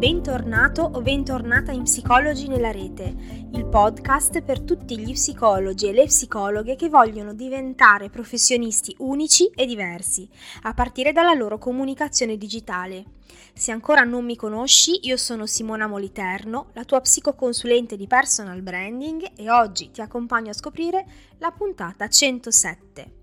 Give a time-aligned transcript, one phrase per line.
[0.00, 3.14] Bentornato o bentornata in Psicologi nella rete,
[3.52, 9.66] il podcast per tutti gli psicologi e le psicologhe che vogliono diventare professionisti unici e
[9.66, 10.26] diversi,
[10.62, 13.04] a partire dalla loro comunicazione digitale.
[13.52, 19.32] Se ancora non mi conosci, io sono Simona Moliterno, la tua psicoconsulente di personal branding
[19.36, 21.04] e oggi ti accompagno a scoprire
[21.36, 23.19] la puntata 107.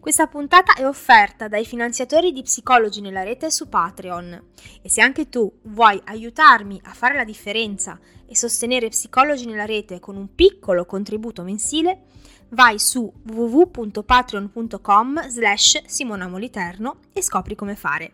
[0.00, 4.42] Questa puntata è offerta dai finanziatori di Psicologi nella rete su Patreon
[4.80, 10.00] e se anche tu vuoi aiutarmi a fare la differenza e sostenere Psicologi nella rete
[10.00, 12.04] con un piccolo contributo mensile,
[12.50, 18.12] vai su www.patreon.com slash simonamoliterno e scopri come fare.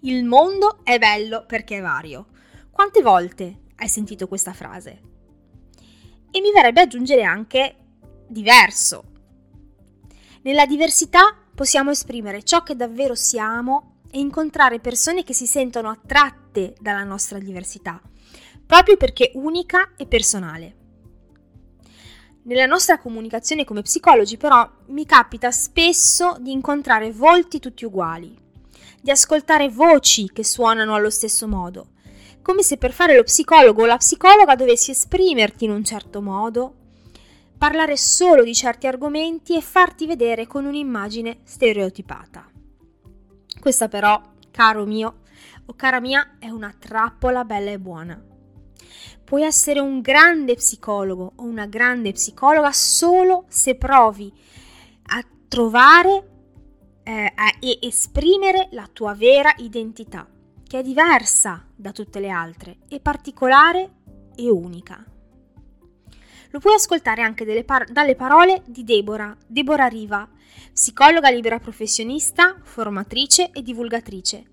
[0.00, 2.26] Il mondo è bello perché è vario.
[2.70, 5.00] Quante volte hai sentito questa frase?
[6.30, 7.74] E mi verrebbe aggiungere anche
[8.28, 9.14] diverso
[10.46, 16.74] nella diversità possiamo esprimere ciò che davvero siamo e incontrare persone che si sentono attratte
[16.80, 18.00] dalla nostra diversità,
[18.64, 20.76] proprio perché unica e personale.
[22.44, 28.38] Nella nostra comunicazione come psicologi però mi capita spesso di incontrare volti tutti uguali,
[29.02, 31.88] di ascoltare voci che suonano allo stesso modo,
[32.40, 36.84] come se per fare lo psicologo o la psicologa dovessi esprimerti in un certo modo
[37.56, 42.46] parlare solo di certi argomenti e farti vedere con un'immagine stereotipata.
[43.58, 45.22] Questa però, caro mio
[45.66, 48.22] o cara mia, è una trappola bella e buona.
[49.24, 54.32] Puoi essere un grande psicologo o una grande psicologa solo se provi
[55.08, 56.30] a trovare
[57.02, 60.28] eh, e esprimere la tua vera identità,
[60.64, 63.90] che è diversa da tutte le altre, è particolare
[64.36, 65.04] e unica.
[66.56, 70.26] Lo puoi ascoltare anche par- dalle parole di Deborah, Deborah Riva,
[70.72, 74.44] psicologa libera professionista, formatrice e divulgatrice,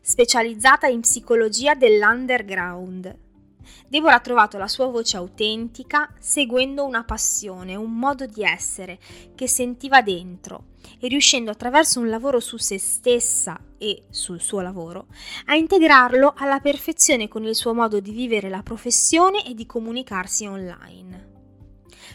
[0.00, 3.12] specializzata in psicologia dell'underground.
[3.88, 9.00] Deborah ha trovato la sua voce autentica seguendo una passione, un modo di essere
[9.34, 10.66] che sentiva dentro
[11.00, 15.08] e riuscendo attraverso un lavoro su se stessa e sul suo lavoro
[15.46, 20.46] a integrarlo alla perfezione con il suo modo di vivere la professione e di comunicarsi
[20.46, 21.37] online.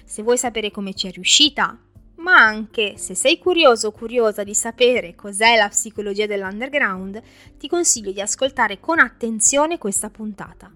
[0.06, 1.78] Se vuoi sapere come ci è riuscita,
[2.18, 7.22] ma anche se sei curioso o curiosa di sapere cos'è la psicologia dell'underground,
[7.58, 10.72] ti consiglio di ascoltare con attenzione questa puntata.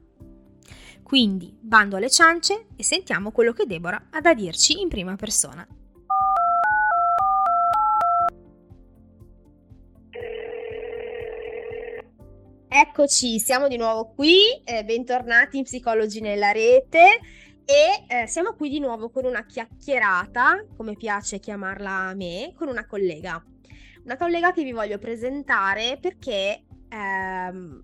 [1.04, 5.66] Quindi, bando alle ciance e sentiamo quello che Deborah ha da dirci in prima persona.
[12.70, 17.22] Eccoci, siamo di nuovo qui, eh, bentornati in Psicologi nella rete.
[17.70, 22.70] E eh, siamo qui di nuovo con una chiacchierata, come piace chiamarla a me, con
[22.70, 23.44] una collega.
[24.06, 27.84] Una collega che vi voglio presentare perché ehm,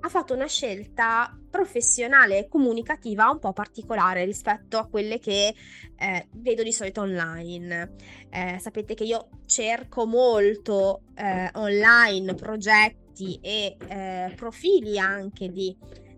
[0.00, 5.54] ha fatto una scelta professionale e comunicativa un po' particolare rispetto a quelle che
[5.98, 7.96] eh, vedo di solito online.
[8.30, 15.76] Eh, sapete che io cerco molto eh, online progetti e eh, profili anche di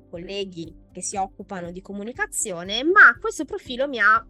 [0.08, 4.24] colleghi che si occupano di comunicazione, ma questo profilo mi ha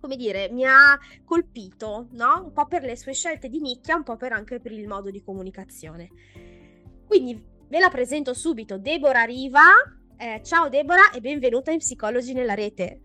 [0.00, 2.44] come dire, mi ha colpito, no?
[2.44, 5.10] Un po' per le sue scelte di nicchia, un po' per anche per il modo
[5.10, 6.08] di comunicazione.
[7.06, 7.38] Quindi
[7.68, 9.60] ve la presento subito, Deborah Riva.
[10.16, 13.02] Eh, ciao Deborah e benvenuta in Psicologi nella rete.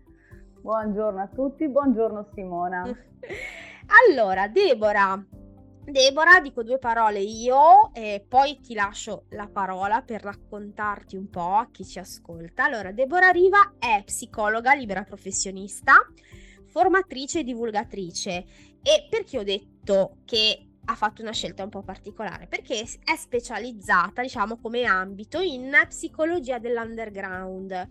[0.60, 2.82] Buongiorno a tutti, buongiorno Simona.
[4.10, 5.22] allora, Deborah,
[5.88, 11.54] Deborah, dico due parole io e poi ti lascio la parola per raccontarti un po'
[11.54, 12.64] a chi ci ascolta.
[12.64, 15.94] Allora, Deborah Riva è psicologa libera professionista,
[16.66, 18.44] formatrice e divulgatrice.
[18.82, 22.48] E perché ho detto che ha fatto una scelta un po' particolare?
[22.48, 27.90] Perché è specializzata, diciamo, come ambito in psicologia dell'underground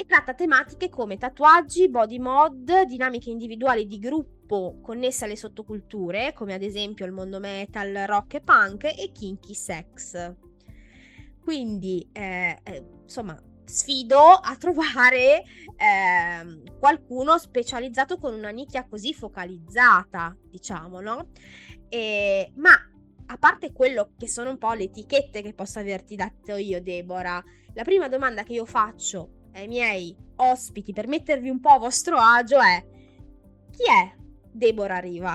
[0.00, 6.54] e tratta tematiche come tatuaggi, body mod, dinamiche individuali di gruppo connesse alle sottoculture, come
[6.54, 10.34] ad esempio il mondo metal, rock e punk, e kinky sex.
[11.42, 15.42] Quindi, eh, eh, insomma, sfido a trovare
[15.76, 21.28] eh, qualcuno specializzato con una nicchia così focalizzata, diciamo, no?
[21.90, 22.72] E, ma
[23.26, 27.44] a parte quello che sono un po' le etichette che posso averti dato io, Deborah,
[27.74, 32.16] la prima domanda che io faccio ai miei ospiti per mettervi un po' a vostro
[32.16, 32.82] agio è
[33.70, 34.12] chi è
[34.50, 35.34] Deborah Riva?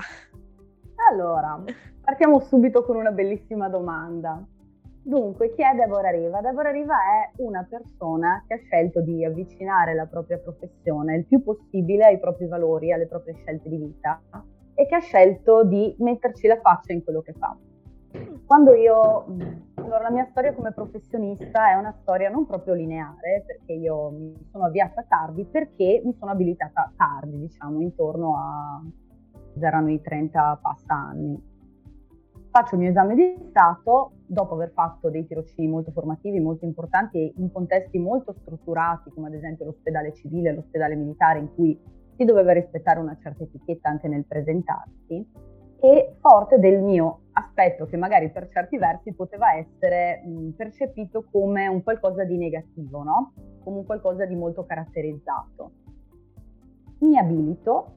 [1.09, 1.63] Allora,
[2.01, 4.43] partiamo subito con una bellissima domanda.
[5.01, 6.41] Dunque, chi è Deborah Riva?
[6.41, 11.43] Deborah Riva è una persona che ha scelto di avvicinare la propria professione il più
[11.43, 14.21] possibile ai propri valori, alle proprie scelte di vita
[14.73, 17.55] e che ha scelto di metterci la faccia in quello che fa.
[18.45, 19.25] Quando io
[19.85, 24.47] Allora, la mia storia come professionista è una storia non proprio lineare, perché io mi
[24.49, 28.81] sono avviata tardi, perché mi sono abilitata tardi, diciamo, intorno a...
[29.59, 31.39] erano i 30 passa anni.
[32.49, 37.31] Faccio il mio esame di Stato dopo aver fatto dei tirocini molto formativi, molto importanti
[37.37, 41.79] in contesti molto strutturati, come ad esempio l'ospedale civile, l'ospedale militare, in cui
[42.15, 45.23] si doveva rispettare una certa etichetta anche nel presentarsi,
[45.79, 51.67] e forte del mio aspetto che magari per certi versi poteva essere mh, percepito come
[51.67, 53.33] un qualcosa di negativo, no?
[53.63, 55.71] come un qualcosa di molto caratterizzato.
[56.99, 57.93] Mi abilito,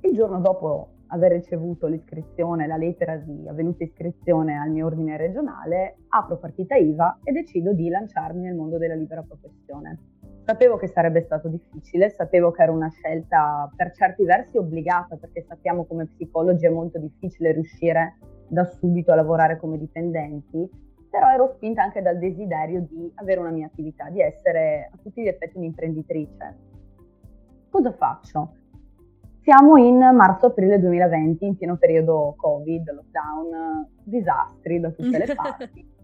[0.00, 5.96] il giorno dopo aver ricevuto l'iscrizione, la lettera di avvenuta iscrizione al mio ordine regionale,
[6.08, 10.19] apro partita IVA e decido di lanciarmi nel mondo della libera professione.
[10.50, 15.44] Sapevo che sarebbe stato difficile, sapevo che era una scelta per certi versi obbligata, perché
[15.46, 18.16] sappiamo come psicologi è molto difficile riuscire
[18.48, 20.68] da subito a lavorare come dipendenti,
[21.08, 25.22] però ero spinta anche dal desiderio di avere una mia attività, di essere a tutti
[25.22, 26.56] gli effetti un'imprenditrice.
[27.70, 28.54] Cosa faccio?
[29.42, 35.98] Siamo in marzo-aprile 2020, in pieno periodo Covid, lockdown, disastri da tutte le parti.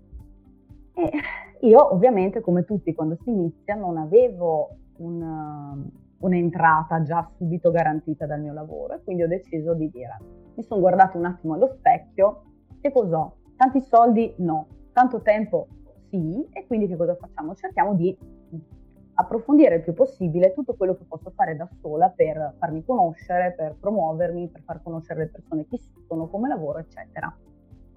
[0.98, 1.10] E
[1.60, 8.40] io ovviamente, come tutti quando si inizia, non avevo un, un'entrata già subito garantita dal
[8.40, 10.16] mio lavoro e quindi ho deciso di dire,
[10.54, 12.44] mi sono guardato un attimo allo specchio,
[12.80, 13.36] che cos'ho?
[13.56, 14.32] Tanti soldi?
[14.38, 14.68] No.
[14.92, 15.66] Tanto tempo?
[16.08, 16.48] Sì.
[16.50, 17.54] E quindi che cosa facciamo?
[17.54, 18.16] Cerchiamo di
[19.18, 23.76] approfondire il più possibile tutto quello che posso fare da sola per farmi conoscere, per
[23.78, 27.34] promuovermi, per far conoscere le persone chi sono, come lavoro, eccetera.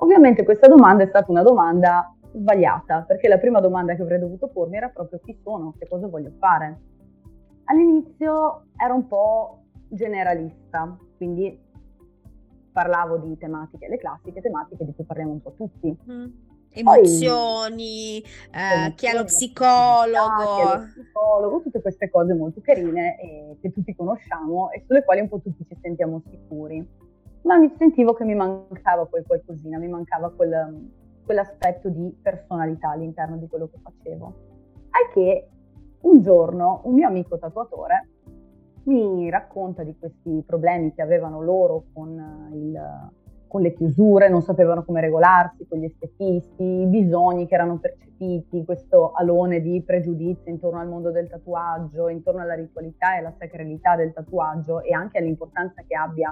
[0.02, 4.48] Ovviamente questa domanda è stata una domanda sbagliata, perché la prima domanda che avrei dovuto
[4.48, 6.80] pormi era proprio chi sono, che cosa voglio fare.
[7.66, 11.68] All'inizio ero un po' generalista, quindi
[12.72, 15.98] parlavo di tematiche, le classiche tematiche di cui parliamo un po' tutti.
[16.10, 16.26] Mm
[16.72, 20.74] emozioni, eh, chi è lo psicologo.
[20.74, 25.22] È lo psicologo, tutte queste cose molto carine e che tutti conosciamo e sulle quali
[25.22, 26.88] un po' tutti ci sentiamo sicuri.
[27.42, 30.92] Ma mi sentivo che mi mancava quel qualcosina, mi mancava quel,
[31.30, 34.26] quell'aspetto di personalità all'interno di quello che facevo.
[34.90, 35.48] Al che
[36.02, 38.10] un giorno un mio amico tatuatore
[38.86, 43.12] mi racconta di questi problemi che avevano loro con il
[43.50, 48.64] con le chiusure, non sapevano come regolarsi con gli estetisti, i bisogni che erano percepiti,
[48.64, 53.96] questo alone di pregiudizio intorno al mondo del tatuaggio, intorno alla ritualità e alla sacralità
[53.96, 56.32] del tatuaggio e anche all'importanza che abbia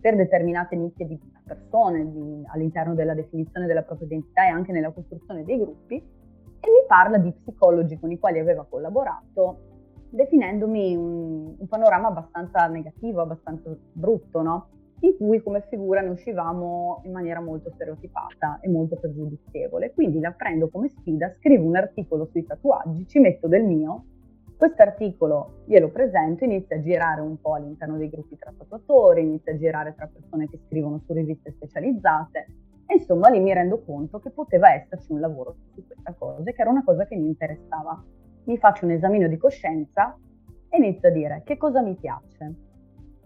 [0.00, 4.90] per determinate nicchie di persone di, all'interno della definizione della propria identità e anche nella
[4.90, 9.66] costruzione dei gruppi e mi parla di psicologi con i quali aveva collaborato
[10.10, 14.68] definendomi un, un panorama abbastanza negativo, abbastanza brutto, no?
[15.00, 19.92] in cui come figura ne uscivamo in maniera molto stereotipata e molto pregiudizievole.
[19.92, 24.04] Quindi la prendo come sfida, scrivo un articolo sui tatuaggi, ci metto del mio,
[24.58, 29.52] questo articolo glielo presento, inizia a girare un po' all'interno dei gruppi tra tatuatori, inizia
[29.52, 32.46] a girare tra persone che scrivono su riviste specializzate.
[32.84, 36.60] E insomma lì mi rendo conto che poteva esserci un lavoro su questa cosa, che
[36.60, 38.02] era una cosa che mi interessava.
[38.44, 40.18] Mi faccio un esamino di coscienza
[40.68, 42.54] e inizio a dire che cosa mi piace,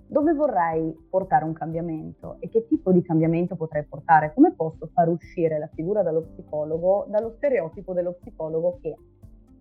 [0.06, 2.36] dove vorrei portare un cambiamento?
[2.40, 7.06] E che tipo di cambiamento potrei portare, come posso far uscire la figura dello psicologo
[7.08, 8.94] dallo stereotipo dello psicologo che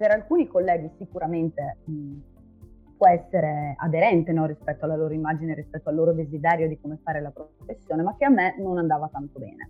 [0.01, 2.15] per alcuni colleghi sicuramente mh,
[2.97, 7.21] può essere aderente no, rispetto alla loro immagine, rispetto al loro desiderio di come fare
[7.21, 9.69] la professione, ma che a me non andava tanto bene.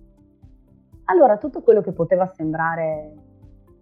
[1.05, 3.13] Allora tutto quello che poteva sembrare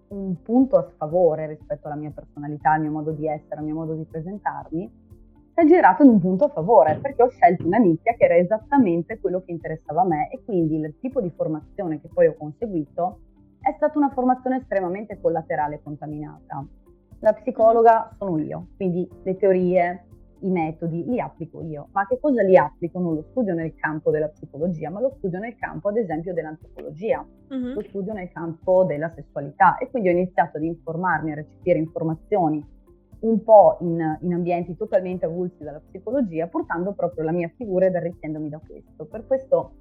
[0.07, 3.75] un punto a sfavore rispetto alla mia personalità, al mio modo di essere, al mio
[3.75, 4.91] modo di presentarmi,
[5.53, 8.37] si è girato in un punto a favore perché ho scelto una nicchia che era
[8.37, 12.35] esattamente quello che interessava a me e quindi il tipo di formazione che poi ho
[12.35, 13.19] conseguito
[13.61, 16.65] è stata una formazione estremamente collaterale e contaminata.
[17.19, 20.05] La psicologa sono io, quindi le teorie,
[20.39, 21.89] i metodi li applico io.
[21.91, 22.99] Ma che cosa li applico?
[22.99, 27.25] Non lo studio nel campo della psicologia, ma lo studio nel campo, ad esempio, dell'antropologia,
[27.49, 27.73] uh-huh.
[27.73, 32.65] lo studio nel campo della sessualità e quindi ho iniziato ad informarmi, a recepire informazioni
[33.21, 37.95] un po' in, in, ambienti totalmente avulsi dalla psicologia, portando proprio la mia figura ed
[37.95, 39.05] arricchendomi da questo.
[39.05, 39.71] Per questo,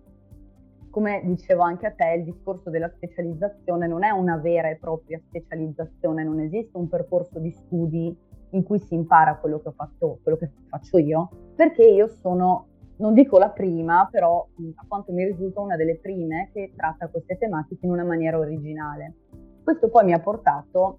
[0.99, 5.21] come dicevo anche a te, il discorso della specializzazione non è una vera e propria
[5.25, 8.19] specializzazione, non esiste un percorso di studi
[8.51, 12.67] in cui si impara quello che ho fatto, quello che faccio io, perché io sono,
[12.97, 17.39] non dico la prima, però a quanto mi risulta una delle prime che tratta queste
[17.39, 19.15] tematiche in una maniera originale.
[19.63, 20.99] Questo poi mi ha portato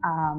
[0.00, 0.36] a,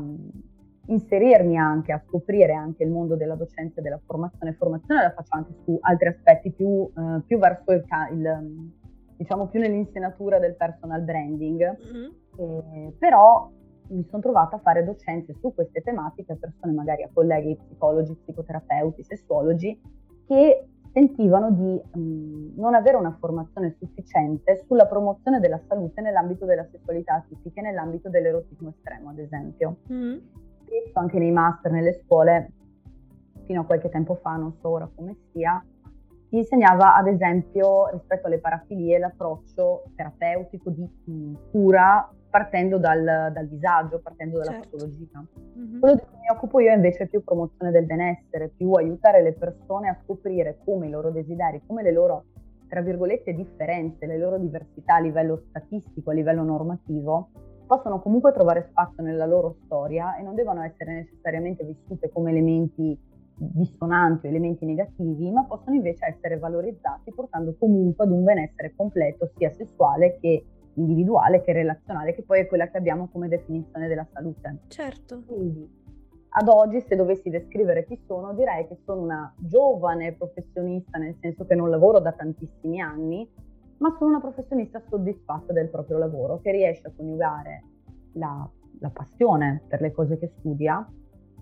[0.90, 4.54] inserirmi anche, a scoprire anche il mondo della docenza e della formazione.
[4.54, 8.72] Formazione la faccio anche su altri aspetti più, eh, più verso il, il,
[9.20, 12.12] diciamo più nell'insenatura del personal branding, mm-hmm.
[12.38, 13.52] eh, però
[13.90, 18.16] mi sono trovata a fare docenze su queste tematiche a persone, magari a colleghi psicologi,
[18.16, 19.78] psicoterapeuti, sessuologi,
[20.26, 26.66] che sentivano di mh, non avere una formazione sufficiente sulla promozione della salute nell'ambito della
[26.72, 29.80] sessualità atipica e nell'ambito dell'erotismo estremo, ad esempio.
[29.92, 30.18] Mm.
[30.64, 32.54] Spesso anche nei master, nelle scuole,
[33.44, 35.62] fino a qualche tempo fa, non so ora come sia,
[36.30, 43.48] si insegnava ad esempio rispetto alle parafilie l'approccio terapeutico di mh, cura partendo dal, dal,
[43.48, 44.70] disagio, partendo dalla certo.
[44.70, 45.26] patologia.
[45.58, 45.80] Mm-hmm.
[45.80, 49.34] Quello di cui mi occupo io invece è più promozione del benessere, più aiutare le
[49.34, 52.26] persone a scoprire come i loro desideri, come le loro,
[52.68, 57.30] tra virgolette, differenze, le loro diversità a livello statistico, a livello normativo,
[57.66, 62.98] possono comunque trovare spazio nella loro storia e non devono essere necessariamente vissute come elementi
[63.40, 69.32] dissonanti o elementi negativi, ma possono invece essere valorizzati portando comunque ad un benessere completo
[69.36, 74.08] sia sessuale che individuale che relazionale, che poi è quella che abbiamo come definizione della
[74.12, 74.60] salute.
[74.68, 75.24] Certo.
[75.26, 75.78] Quindi
[76.32, 81.46] ad oggi, se dovessi descrivere chi sono, direi che sono una giovane professionista, nel senso
[81.46, 83.28] che non lavoro da tantissimi anni,
[83.78, 87.64] ma sono una professionista soddisfatta del proprio lavoro, che riesce a coniugare
[88.14, 88.48] la,
[88.80, 90.88] la passione per le cose che studia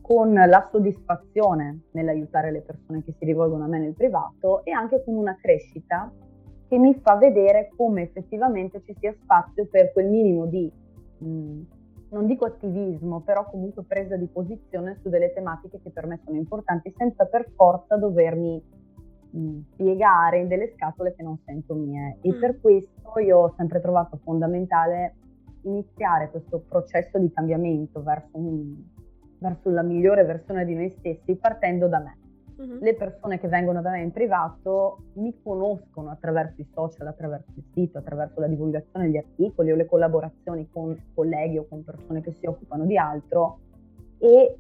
[0.08, 5.04] con la soddisfazione nell'aiutare le persone che si rivolgono a me nel privato e anche
[5.04, 6.10] con una crescita
[6.70, 10.72] che mi fa vedere come effettivamente ci sia spazio per quel minimo di,
[11.18, 11.62] mh,
[12.12, 16.38] non dico attivismo, però comunque presa di posizione su delle tematiche che per me sono
[16.38, 18.64] importanti, senza per forza dovermi
[19.32, 22.20] mh, piegare in delle scatole che non sento mie.
[22.22, 22.40] E mm.
[22.40, 25.16] per questo io ho sempre trovato fondamentale
[25.64, 28.74] iniziare questo processo di cambiamento verso, un,
[29.40, 32.18] verso la migliore versione di noi stessi partendo da me
[32.58, 32.80] Uh-huh.
[32.82, 37.64] Le persone che vengono da me in privato mi conoscono attraverso i social, attraverso il
[37.72, 42.32] sito, attraverso la divulgazione degli articoli o le collaborazioni con colleghi o con persone che
[42.32, 43.60] si occupano di altro
[44.18, 44.58] e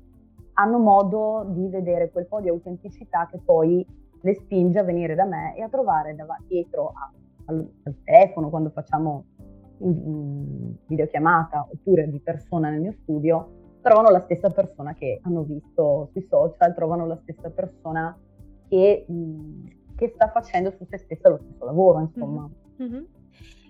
[0.53, 3.86] hanno modo di vedere quel po' di autenticità che poi
[4.22, 7.12] le spinge a venire da me e a trovare dav- dietro a,
[7.46, 9.25] al, al, telefono quando facciamo
[9.79, 13.56] in, in videochiamata oppure di persona nel mio studio
[13.88, 18.17] trovano la stessa persona che hanno visto sui social, trovano la stessa persona
[18.67, 19.06] che,
[19.96, 22.50] che sta facendo su se stessa lo stesso lavoro, insomma.
[22.82, 22.91] Mm-hmm.
[22.91, 23.03] mm-hmm.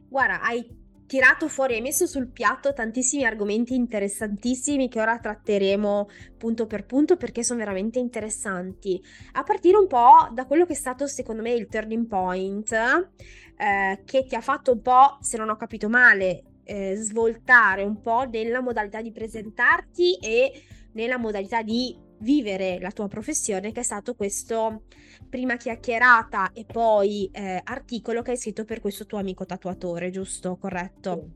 [0.10, 6.08] Guarda, hai tirato fuori, hai messo sul piatto tantissimi argomenti interessantissimi che ora tratteremo
[6.38, 9.02] punto per punto perché sono veramente interessanti.
[9.34, 14.02] A partire un po' da quello che è stato secondo me il turning point, eh,
[14.04, 18.28] che ti ha fatto un po', se non ho capito male, eh, svoltare un po'
[18.30, 20.52] nella modalità di presentarti e
[20.92, 24.84] nella modalità di vivere la tua professione, che è stato questo
[25.30, 30.58] prima chiacchierata e poi eh, articolo che hai scritto per questo tuo amico tatuatore, giusto?
[30.58, 31.36] Corretto.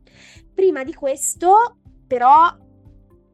[0.54, 2.58] Prima di questo, però,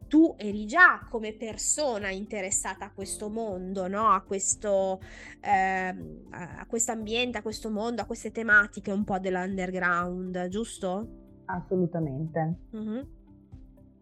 [0.08, 4.10] tu eri già come persona interessata a questo mondo, no?
[4.10, 5.02] a questo
[5.42, 5.96] eh,
[6.32, 11.26] a questo ambiente, a questo mondo, a queste tematiche un po' dell'underground, giusto?
[11.48, 12.56] Assolutamente.
[12.76, 13.02] Mm-hmm.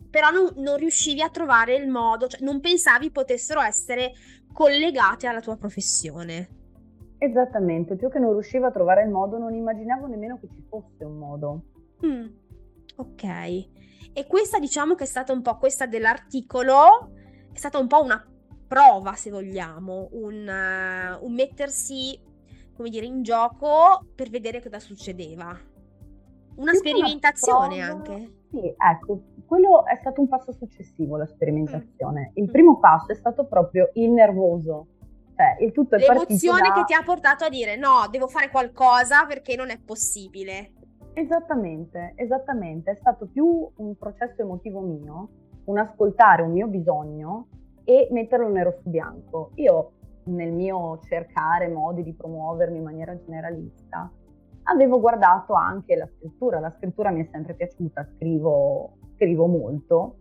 [0.10, 4.14] Però non, non, riuscivi a trovare il modo, cioè non pensavi potessero essere
[4.54, 6.50] collegate alla tua professione.
[7.18, 11.04] Esattamente, più che non riuscivo a trovare il modo, non immaginavo nemmeno che ci fosse
[11.04, 11.62] un modo.
[12.06, 12.28] Mm.
[12.98, 13.24] Ok.
[14.14, 17.12] E questa diciamo che è stata un po' questa dell'articolo,
[17.52, 18.26] è stata un po' una
[18.68, 22.18] prova, se vogliamo, un, uh, un mettersi,
[22.74, 25.58] come dire, in gioco per vedere cosa succedeva.
[26.56, 28.32] Una sperimentazione una anche.
[28.50, 32.32] Sì, ecco, quello è stato un passo successivo, la sperimentazione.
[32.32, 32.44] Mm.
[32.44, 32.52] Il mm.
[32.52, 34.88] primo passo è stato proprio il nervoso.
[35.36, 36.74] Cioè, il tutto è L'emozione da...
[36.74, 40.72] che ti ha portato a dire no, devo fare qualcosa perché non è possibile.
[41.14, 42.92] Esattamente, esattamente.
[42.92, 45.30] È stato più un processo emotivo mio,
[45.66, 47.48] un ascoltare un mio bisogno
[47.84, 49.52] e metterlo nero su bianco.
[49.56, 49.92] Io
[50.26, 54.12] nel mio cercare modi di promuovermi in maniera generalista,
[54.66, 60.18] avevo guardato anche la scrittura, la scrittura mi è sempre piaciuta, scrivo, scrivo molto,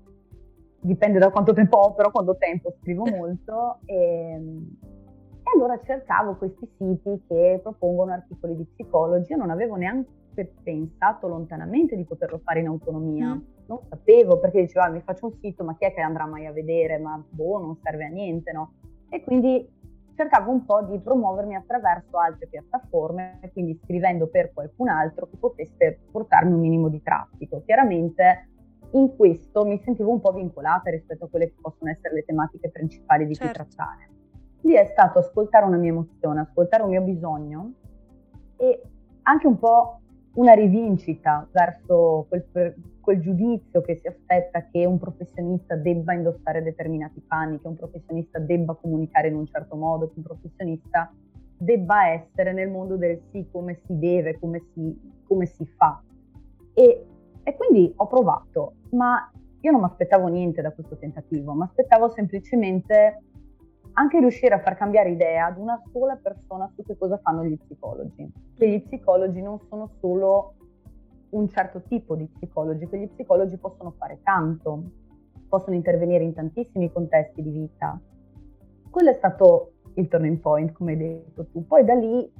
[0.80, 3.78] dipende da quanto tempo ho, però quando tempo scrivo molto.
[3.86, 11.28] E, e, allora cercavo questi siti che propongono articoli di psicologia, non avevo neanche pensato
[11.28, 13.40] lontanamente di poterlo fare in autonomia, mm.
[13.66, 16.46] non sapevo perché dicevo ah, mi faccio un sito ma chi è che andrà mai
[16.46, 18.72] a vedere, ma boh non serve a niente no?
[19.08, 19.66] E quindi
[20.14, 26.00] cercavo un po' di promuovermi attraverso altre piattaforme, quindi scrivendo per qualcun altro che potesse
[26.10, 27.62] portarmi un minimo di traffico.
[27.64, 28.48] Chiaramente
[28.92, 32.70] in questo mi sentivo un po' vincolata rispetto a quelle che possono essere le tematiche
[32.70, 33.64] principali di certo.
[33.64, 34.08] cui trattare.
[34.62, 37.72] Lì è stato ascoltare una mia emozione, ascoltare un mio bisogno
[38.56, 38.82] e
[39.22, 40.00] anche un po'
[40.34, 47.20] una rivincita verso quel, quel, giudizio che si aspetta che un professionista debba indossare determinati
[47.20, 51.12] panni, che un professionista debba comunicare in un certo modo, che un professionista
[51.56, 56.02] debba essere nel mondo del sì come si deve, come si, come si fa.
[56.72, 57.06] E,
[57.42, 62.10] e quindi ho provato, ma io non mi aspettavo niente da questo tentativo, mi aspettavo
[62.10, 63.22] semplicemente
[63.94, 67.58] anche riuscire a far cambiare idea ad una sola persona su che cosa fanno gli
[67.58, 68.30] psicologi.
[68.56, 70.54] Che gli psicologi non sono solo
[71.30, 74.82] un certo tipo di psicologi, che gli psicologi possono fare tanto,
[75.48, 78.00] possono intervenire in tantissimi contesti di vita.
[78.90, 81.66] Quello è stato il turning point, come hai detto tu.
[81.66, 82.32] Poi da lì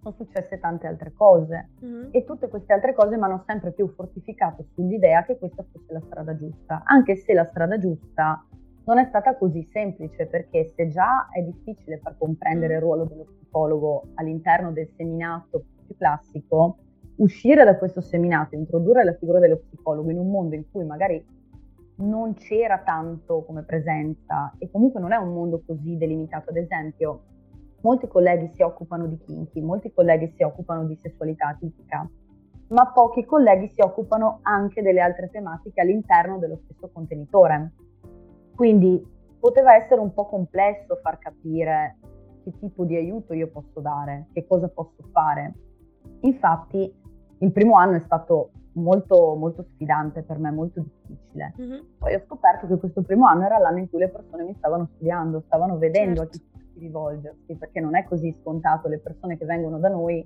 [0.00, 2.08] sono successe tante altre cose mm-hmm.
[2.12, 6.00] e tutte queste altre cose mi hanno sempre più fortificato sull'idea che questa fosse la
[6.00, 8.44] strada giusta, anche se la strada giusta
[8.90, 13.24] non è stata così semplice perché se già è difficile far comprendere il ruolo dello
[13.24, 16.78] psicologo all'interno del seminato più classico,
[17.18, 21.24] uscire da questo seminato, introdurre la figura dello psicologo in un mondo in cui magari
[21.98, 26.50] non c'era tanto come presenza e comunque non è un mondo così delimitato.
[26.50, 27.22] Ad esempio,
[27.82, 32.10] molti colleghi si occupano di kinky, molti colleghi si occupano di sessualità tipica,
[32.70, 37.70] ma pochi colleghi si occupano anche delle altre tematiche all'interno dello stesso contenitore.
[38.60, 39.02] Quindi
[39.38, 41.96] poteva essere un po' complesso far capire
[42.44, 45.54] che tipo di aiuto io posso dare, che cosa posso fare.
[46.20, 46.94] Infatti
[47.38, 51.54] il primo anno è stato molto, molto sfidante per me, molto difficile.
[51.58, 51.80] Mm-hmm.
[51.96, 54.90] Poi ho scoperto che questo primo anno era l'anno in cui le persone mi stavano
[54.92, 56.36] studiando, stavano vedendo certo.
[56.36, 60.22] a chi rivolgersi, perché non è così scontato, le persone che vengono da noi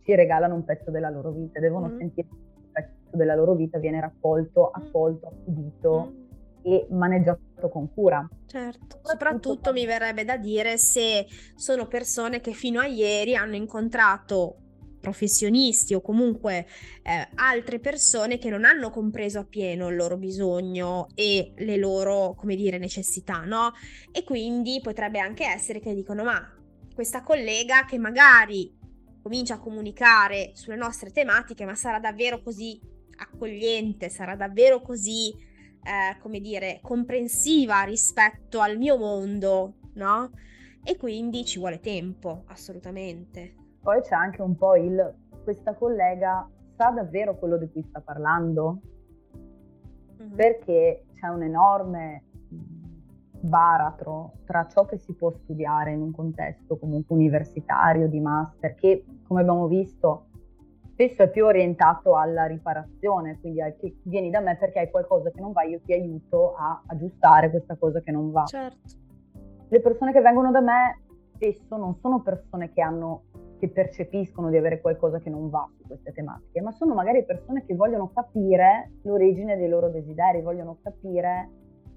[0.00, 1.98] ci regalano un pezzo della loro vita, devono mm-hmm.
[1.98, 4.82] sentire che un pezzo della loro vita viene raccolto, mm.
[4.82, 6.12] accolto, accudito.
[6.12, 6.24] Mm
[6.66, 8.28] e maneggiato con cura.
[8.44, 14.56] Certo, soprattutto mi verrebbe da dire se sono persone che fino a ieri hanno incontrato
[15.00, 16.66] professionisti o comunque
[17.04, 22.56] eh, altre persone che non hanno compreso appieno il loro bisogno e le loro, come
[22.56, 23.72] dire, necessità, no?
[24.10, 26.52] E quindi potrebbe anche essere che dicono, ma
[26.92, 28.74] questa collega che magari
[29.22, 32.80] comincia a comunicare sulle nostre tematiche, ma sarà davvero così
[33.18, 35.32] accogliente, sarà davvero così
[35.86, 40.30] eh, come dire, comprensiva rispetto al mio mondo, no?
[40.82, 43.54] E quindi ci vuole tempo, assolutamente.
[43.80, 45.14] Poi c'è anche un po' il
[45.46, 48.80] questa collega sa davvero quello di cui sta parlando?
[50.20, 50.34] Mm-hmm.
[50.34, 52.24] Perché c'è un enorme
[53.40, 59.04] baratro tra ciò che si può studiare in un contesto comunque universitario, di master, che
[59.26, 60.26] come abbiamo visto
[60.96, 65.30] spesso è più orientato alla riparazione, quindi al che vieni da me perché hai qualcosa
[65.30, 68.44] che non va, io ti aiuto a aggiustare questa cosa che non va.
[68.44, 69.04] Certo.
[69.68, 71.02] Le persone che vengono da me
[71.34, 73.24] spesso non sono persone che hanno
[73.58, 77.64] che percepiscono di avere qualcosa che non va su queste tematiche, ma sono magari persone
[77.66, 81.50] che vogliono capire l'origine dei loro desideri, vogliono capire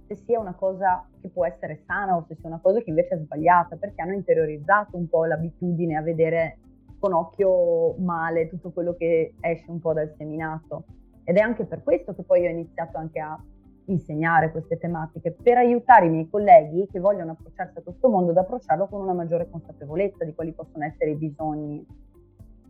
[0.07, 3.15] se sia una cosa che può essere sana o se sia una cosa che invece
[3.15, 6.59] è sbagliata, perché hanno interiorizzato un po' l'abitudine a vedere
[6.99, 10.83] con occhio male tutto quello che esce un po' dal seminato.
[11.23, 13.41] Ed è anche per questo che poi ho iniziato anche a
[13.85, 18.38] insegnare queste tematiche, per aiutare i miei colleghi che vogliono approcciarsi a questo mondo ad
[18.38, 21.85] approcciarlo con una maggiore consapevolezza di quali possono essere i bisogni.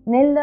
[0.06, 0.34] Nel,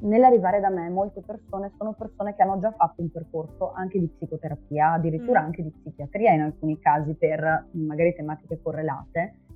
[0.00, 4.06] nell'arrivare da me molte persone sono persone che hanno già fatto un percorso anche di
[4.06, 5.44] psicoterapia, addirittura mm.
[5.44, 9.46] anche di psichiatria in alcuni casi per magari tematiche correlate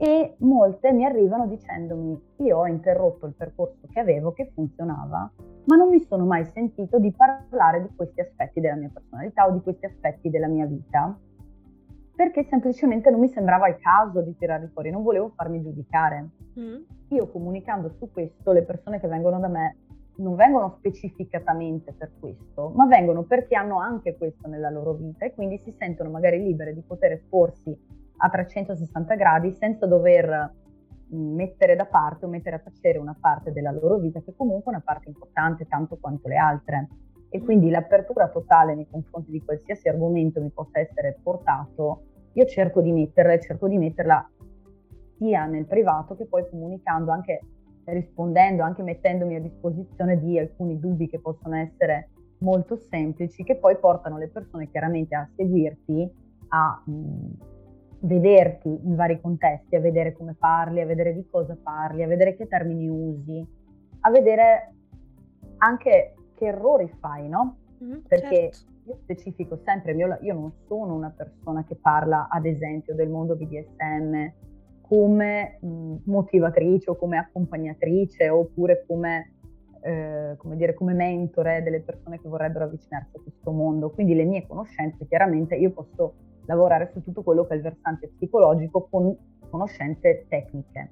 [0.00, 5.30] e molte mi arrivano dicendomi io ho interrotto il percorso che avevo che funzionava
[5.64, 9.50] ma non mi sono mai sentito di parlare di questi aspetti della mia personalità o
[9.50, 11.18] di questi aspetti della mia vita
[12.14, 16.30] perché semplicemente non mi sembrava il caso di tirarli fuori, non volevo farmi giudicare.
[16.58, 16.82] Mm.
[17.10, 19.76] Io comunicando su questo, le persone che vengono da me
[20.16, 25.32] non vengono specificatamente per questo, ma vengono perché hanno anche questo nella loro vita e
[25.32, 27.76] quindi si sentono magari libere di poter esporsi
[28.18, 30.54] a 360 gradi senza dover
[31.12, 34.72] mm, mettere da parte o mettere a tacere una parte della loro vita che comunque
[34.72, 36.88] è una parte importante tanto quanto le altre.
[37.30, 42.02] E quindi l'apertura totale nei confronti di qualsiasi argomento mi possa essere portato,
[42.32, 44.30] io cerco di metterla e cerco di metterla
[45.18, 47.40] sia nel privato che poi comunicando, anche
[47.84, 53.76] rispondendo, anche mettendomi a disposizione di alcuni dubbi che possono essere molto semplici, che poi
[53.78, 56.10] portano le persone chiaramente a seguirti,
[56.48, 57.30] a mh, mm,
[58.00, 62.36] vederti in vari contesti, a vedere come parli, a vedere di cosa parli, a vedere
[62.36, 63.44] che termini usi,
[64.00, 64.74] a vedere
[65.58, 67.56] anche che errori fai, no?
[67.82, 68.72] Mm, Perché certo.
[68.86, 74.32] io specifico sempre, io, non sono una persona che parla, ad esempio, del mondo BDSM
[74.82, 79.32] come mh, motivatrice o come accompagnatrice oppure come
[79.80, 83.90] eh, come, dire, come mentore delle persone che vorrebbero avvicinarsi a questo mondo.
[83.90, 86.14] Quindi le mie conoscenze, chiaramente io posso
[86.48, 89.16] lavorare su tutto quello che è il versante psicologico con
[89.50, 90.90] conoscenze tecniche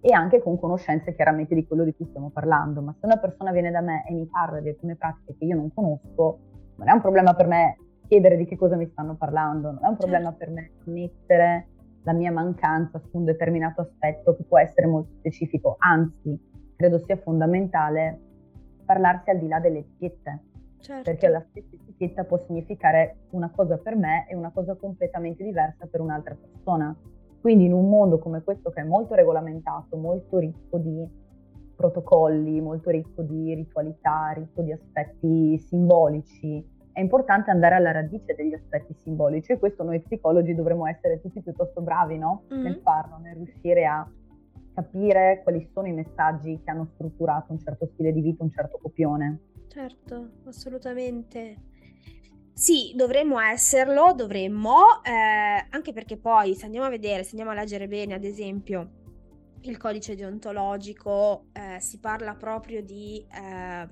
[0.00, 2.80] e anche con conoscenze chiaramente di quello di cui stiamo parlando.
[2.82, 5.56] Ma se una persona viene da me e mi parla di alcune pratiche che io
[5.56, 6.38] non conosco,
[6.76, 9.88] non è un problema per me chiedere di che cosa mi stanno parlando, non è
[9.88, 10.38] un problema certo.
[10.38, 11.68] per me mettere
[12.04, 16.38] la mia mancanza su un determinato aspetto che può essere molto specifico, anzi
[16.76, 18.20] credo sia fondamentale
[18.86, 20.44] parlarsi al di là delle etichette,
[20.80, 21.02] certo.
[21.10, 25.86] perché la stessa etichetta può significare una cosa per me e una cosa completamente diversa
[25.86, 26.96] per un'altra persona.
[27.40, 31.06] Quindi in un mondo come questo che è molto regolamentato, molto ricco di
[31.76, 38.52] protocolli, molto ricco di ritualità, ricco di aspetti simbolici, è importante andare alla radice degli
[38.52, 42.42] aspetti simbolici e questo noi psicologi dovremmo essere tutti piuttosto bravi no?
[42.52, 42.62] mm-hmm.
[42.64, 44.04] nel farlo, nel riuscire a
[44.78, 48.78] capire quali sono i messaggi che hanno strutturato un certo stile di vita, un certo
[48.80, 49.40] copione.
[49.66, 51.56] Certo, assolutamente.
[52.52, 57.54] Sì, dovremmo esserlo, dovremmo, eh, anche perché poi se andiamo a vedere, se andiamo a
[57.54, 58.97] leggere bene, ad esempio,
[59.62, 63.88] il codice deontologico eh, si parla proprio di, eh,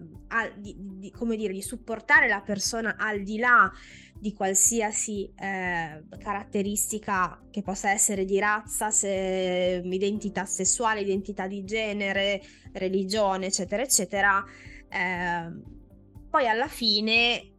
[0.56, 3.70] di, di, come dire, di supportare la persona al di là
[4.18, 12.40] di qualsiasi eh, caratteristica che possa essere di razza, se, identità sessuale, identità di genere,
[12.72, 14.44] religione, eccetera, eccetera.
[14.88, 15.74] Eh,
[16.30, 17.54] poi alla fine,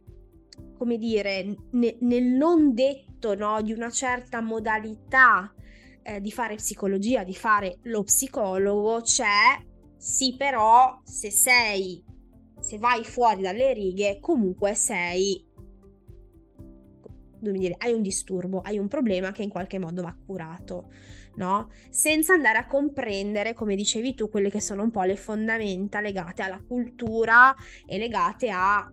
[0.76, 5.52] come dire, ne, nel non detto no, di una certa modalità
[6.08, 9.62] eh, di fare psicologia, di fare lo psicologo, c'è
[9.96, 12.02] sì, però se sei,
[12.58, 15.44] se vai fuori dalle righe, comunque sei
[17.40, 20.90] come dire, hai un disturbo, hai un problema che in qualche modo va curato,
[21.36, 21.68] no?
[21.88, 26.42] Senza andare a comprendere, come dicevi tu, quelle che sono un po' le fondamenta legate
[26.42, 27.54] alla cultura
[27.86, 28.90] e legate a,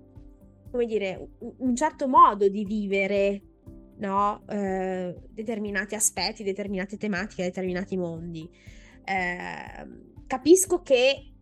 [0.69, 3.41] come dire, un certo modo di vivere,
[3.97, 4.43] no?
[4.47, 8.49] Eh, determinati aspetti, determinate tematiche, determinati mondi.
[9.03, 9.88] Eh,
[10.27, 11.34] capisco che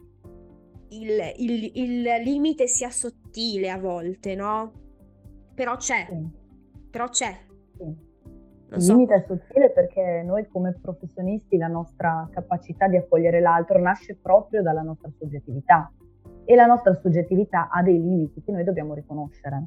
[0.89, 4.73] il, il, il limite sia sottile a volte, no?
[5.55, 6.07] Però c'è.
[6.09, 6.41] Sì
[6.93, 7.35] però c'è.
[7.75, 8.11] Sì.
[8.75, 8.93] Il so.
[8.93, 14.61] limite è sottile perché noi come professionisti la nostra capacità di accogliere l'altro nasce proprio
[14.61, 15.91] dalla nostra soggettività
[16.45, 19.65] e la nostra soggettività ha dei limiti che noi dobbiamo riconoscere.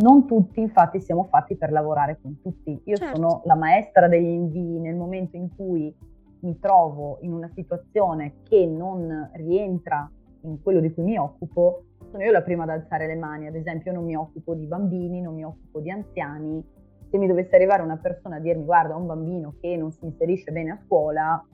[0.00, 2.80] Non tutti infatti siamo fatti per lavorare con tutti.
[2.84, 3.16] Io certo.
[3.16, 5.92] sono la maestra degli invii nel momento in cui
[6.40, 10.08] mi trovo in una situazione che non rientra
[10.42, 13.56] in quello di cui mi occupo, sono io la prima ad alzare le mani, ad
[13.56, 16.64] esempio non mi occupo di bambini, non mi occupo di anziani,
[17.10, 20.52] se mi dovesse arrivare una persona a dirmi guarda un bambino che non si inserisce
[20.52, 21.44] bene a scuola,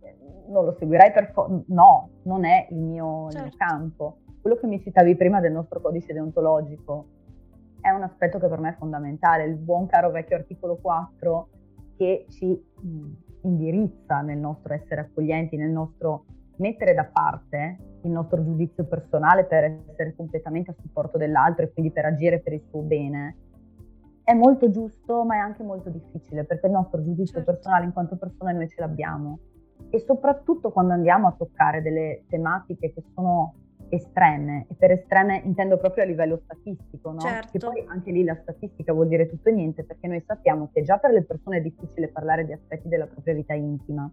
[0.00, 3.38] eh, non lo seguirei per forza, no, non è il mio, certo.
[3.38, 4.16] il mio campo.
[4.40, 7.06] Quello che mi citavi prima del nostro codice deontologico
[7.84, 11.48] è un aspetto che per me è fondamentale, il buon caro vecchio articolo 4
[11.98, 12.58] che ci
[13.42, 16.24] indirizza nel nostro essere accoglienti, nel nostro
[16.56, 21.92] mettere da parte il nostro giudizio personale per essere completamente a supporto dell'altro e quindi
[21.92, 23.36] per agire per il suo bene,
[24.24, 27.52] è molto giusto ma è anche molto difficile perché il nostro giudizio certo.
[27.52, 29.38] personale in quanto persone noi ce l'abbiamo
[29.90, 33.56] e soprattutto quando andiamo a toccare delle tematiche che sono
[33.88, 37.20] estreme e per estreme intendo proprio a livello statistico, no?
[37.20, 37.50] Certo.
[37.52, 40.82] Che poi anche lì la statistica vuol dire tutto e niente perché noi sappiamo che
[40.82, 44.10] già per le persone è difficile parlare di aspetti della propria vita intima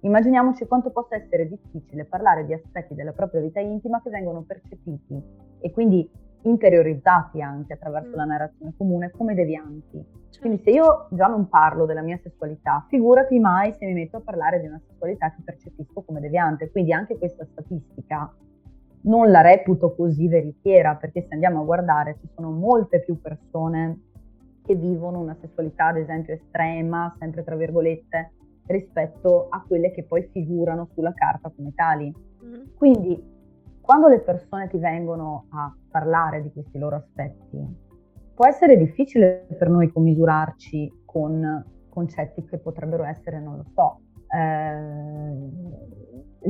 [0.00, 5.20] Immaginiamoci quanto possa essere difficile parlare di aspetti della propria vita intima che vengono percepiti
[5.58, 6.08] e quindi
[6.42, 8.14] interiorizzati anche attraverso mm.
[8.14, 10.04] la narrazione comune come devianti.
[10.30, 10.38] Certo.
[10.38, 14.20] Quindi se io già non parlo della mia sessualità, figurati mai se mi metto a
[14.20, 16.70] parlare di una sessualità che percepisco come deviante.
[16.70, 18.32] Quindi anche questa statistica
[19.02, 24.02] non la reputo così veritiera, perché se andiamo a guardare ci sono molte più persone
[24.64, 28.32] che vivono una sessualità, ad esempio, estrema, sempre tra virgolette,
[28.66, 32.14] rispetto a quelle che poi figurano sulla carta come tali.
[32.44, 32.74] Mm.
[32.76, 33.36] Quindi
[33.80, 37.86] quando le persone ti vengono a parlare di questi loro aspetti,
[38.34, 44.00] può essere difficile per noi commisurarci con concetti che potrebbero essere, non lo so,
[44.36, 45.97] eh,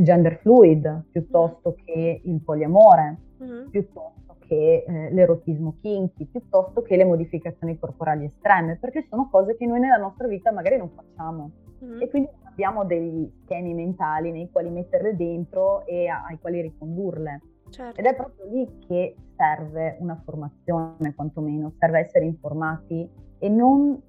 [0.03, 3.69] gender fluid piuttosto che il poliamore, mm.
[3.69, 9.67] piuttosto che eh, l'erotismo kinky, piuttosto che le modificazioni corporali estreme, perché sono cose che
[9.67, 11.51] noi nella nostra vita magari non facciamo
[11.85, 12.01] mm.
[12.01, 17.41] e quindi abbiamo degli schemi mentali nei quali metterle dentro e a, ai quali ricondurle.
[17.71, 18.01] Certo.
[18.01, 23.09] Ed è proprio lì che serve una formazione, quantomeno, serve essere informati
[23.39, 24.01] e non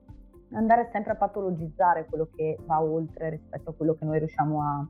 [0.51, 4.87] andare sempre a patologizzare quello che va oltre rispetto a quello che noi riusciamo a,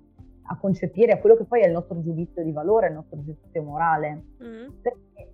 [0.52, 3.64] a concepire a quello che poi è il nostro giudizio di valore, il nostro giudizio
[3.64, 4.24] morale.
[4.44, 4.68] Mm.
[4.82, 5.32] Perché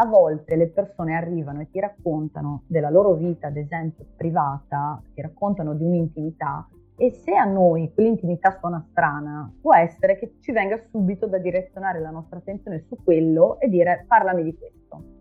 [0.00, 5.20] a volte le persone arrivano e ti raccontano della loro vita, ad esempio privata, ti
[5.20, 10.80] raccontano di un'intimità e se a noi quell'intimità suona strana, può essere che ci venga
[10.90, 15.17] subito da direzionare la nostra attenzione su quello e dire parlami di questo.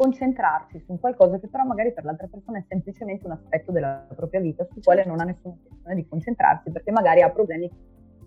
[0.00, 4.40] Concentrarci su qualcosa che però magari per l'altra persona è semplicemente un aspetto della propria
[4.40, 7.70] vita sul quale non ha nessuna intenzione di concentrarsi perché magari ha problemi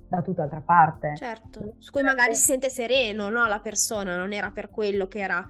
[0.08, 1.16] da tutt'altra parte.
[1.16, 3.48] Certo, su cui magari si sente sereno, no?
[3.48, 5.44] La persona non era per quello che era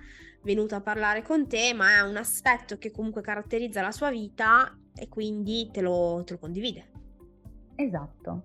[0.43, 4.73] venuto a parlare con te, ma è un aspetto che comunque caratterizza la sua vita
[4.95, 6.85] e quindi te lo, te lo condivide.
[7.75, 8.43] Esatto.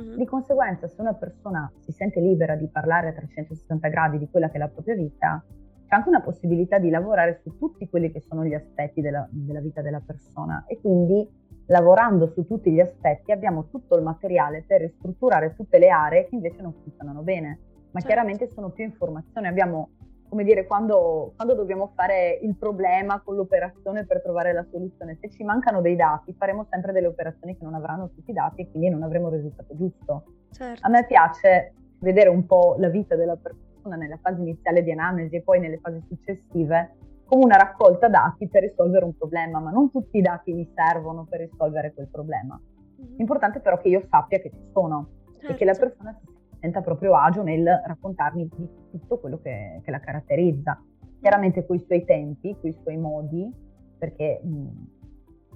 [0.00, 0.16] Mm-hmm.
[0.16, 4.48] Di conseguenza, se una persona si sente libera di parlare a 360 gradi di quella
[4.48, 5.44] che è la propria vita,
[5.88, 9.60] c'è anche una possibilità di lavorare su tutti quelli che sono gli aspetti della, della
[9.60, 11.26] vita della persona e quindi
[11.66, 16.34] lavorando su tutti gli aspetti abbiamo tutto il materiale per ristrutturare tutte le aree che
[16.34, 17.58] invece non funzionano bene,
[17.90, 18.06] ma certo.
[18.06, 19.90] chiaramente sono più informazioni, abbiamo
[20.28, 25.30] come dire, quando, quando, dobbiamo fare il problema con l'operazione per trovare la soluzione, se
[25.30, 28.70] ci mancano dei dati, faremo sempre delle operazioni che non avranno tutti i dati e
[28.70, 30.24] quindi non avremo il risultato giusto.
[30.50, 30.86] Certo.
[30.86, 35.36] A me piace vedere un po' la vita della persona nella fase iniziale di analisi
[35.36, 36.96] e poi nelle fasi successive
[37.28, 41.26] come una raccolta dati per risolvere un problema, ma non tutti i dati mi servono
[41.28, 42.58] per risolvere quel problema.
[42.58, 43.16] Mm-hmm.
[43.18, 45.52] L'importante però è che io sappia che ci sono certo.
[45.52, 45.88] e che la certo.
[45.88, 50.82] persona si senta proprio agio nel raccontarmi di tutto quello che, che la caratterizza.
[51.20, 53.52] Chiaramente coi suoi tempi, coi suoi modi,
[53.98, 54.68] perché mh,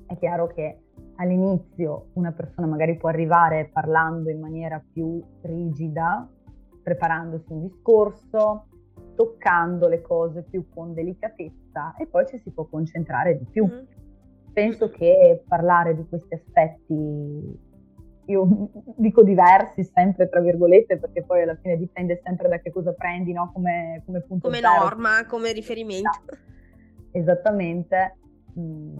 [0.06, 0.78] è chiaro che
[1.16, 6.28] all'inizio una persona magari può arrivare parlando in maniera più rigida,
[6.82, 8.66] preparandosi un discorso,
[9.14, 13.66] toccando le cose più con delicatezza e poi ci si può concentrare di più.
[13.66, 13.84] Mm.
[14.52, 17.70] Penso che parlare di questi aspetti
[18.26, 22.92] io dico diversi sempre tra virgolette perché poi alla fine dipende sempre da che cosa
[22.92, 23.50] prendi no?
[23.52, 26.10] come, come punto come norma, come riferimento
[27.10, 28.16] esattamente
[28.58, 28.98] mm,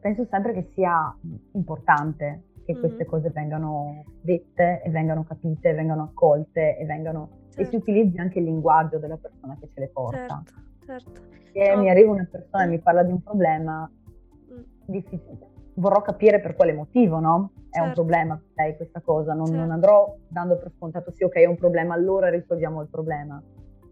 [0.00, 1.14] penso sempre che sia
[1.52, 2.88] importante che mm-hmm.
[2.88, 7.60] queste cose vengano dette e vengano capite, vengano accolte e, vengano, certo.
[7.60, 7.76] e si certo.
[7.76, 10.42] utilizzi anche il linguaggio della persona che ce le porta
[10.84, 11.22] certo, certo.
[11.52, 11.80] se no.
[11.80, 14.62] mi arriva una persona e mi parla di un problema mm.
[14.86, 17.52] difficile vorrò capire per quale motivo, no?
[17.70, 17.88] È certo.
[17.88, 19.60] un problema per lei questa cosa, non, certo.
[19.60, 23.42] non, andrò dando per scontato sì, ok, è un problema, allora risolviamo il problema.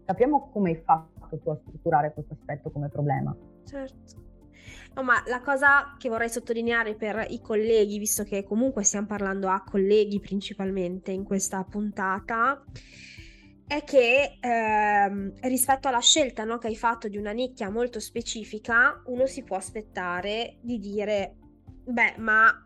[0.05, 3.35] Capiamo come hai fatto tu a strutturare questo aspetto come problema.
[3.63, 4.27] Certo.
[4.95, 9.47] No, ma la cosa che vorrei sottolineare per i colleghi, visto che comunque stiamo parlando
[9.49, 12.63] a colleghi principalmente in questa puntata,
[13.67, 19.01] è che ehm, rispetto alla scelta no, che hai fatto di una nicchia molto specifica,
[19.05, 21.35] uno si può aspettare di dire
[21.85, 22.65] beh, ma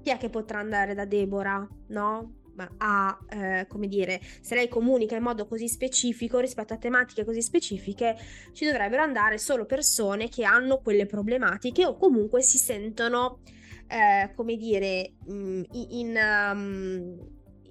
[0.00, 2.41] chi è che potrà andare da Deborah, no?
[2.78, 7.42] A, eh, come dire, se lei comunica in modo così specifico rispetto a tematiche così
[7.42, 8.16] specifiche,
[8.52, 13.40] ci dovrebbero andare solo persone che hanno quelle problematiche o comunque si sentono,
[13.88, 16.16] eh, come dire, mm, in, in,
[16.52, 17.18] um,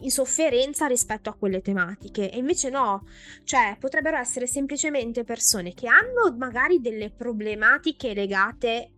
[0.02, 2.32] in sofferenza rispetto a quelle tematiche.
[2.32, 3.06] E invece no,
[3.44, 8.91] cioè potrebbero essere semplicemente persone che hanno magari delle problematiche legate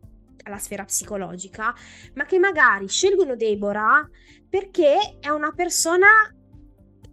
[0.43, 1.73] alla sfera psicologica,
[2.15, 4.07] ma che magari scelgono Deborah
[4.49, 6.07] perché è una persona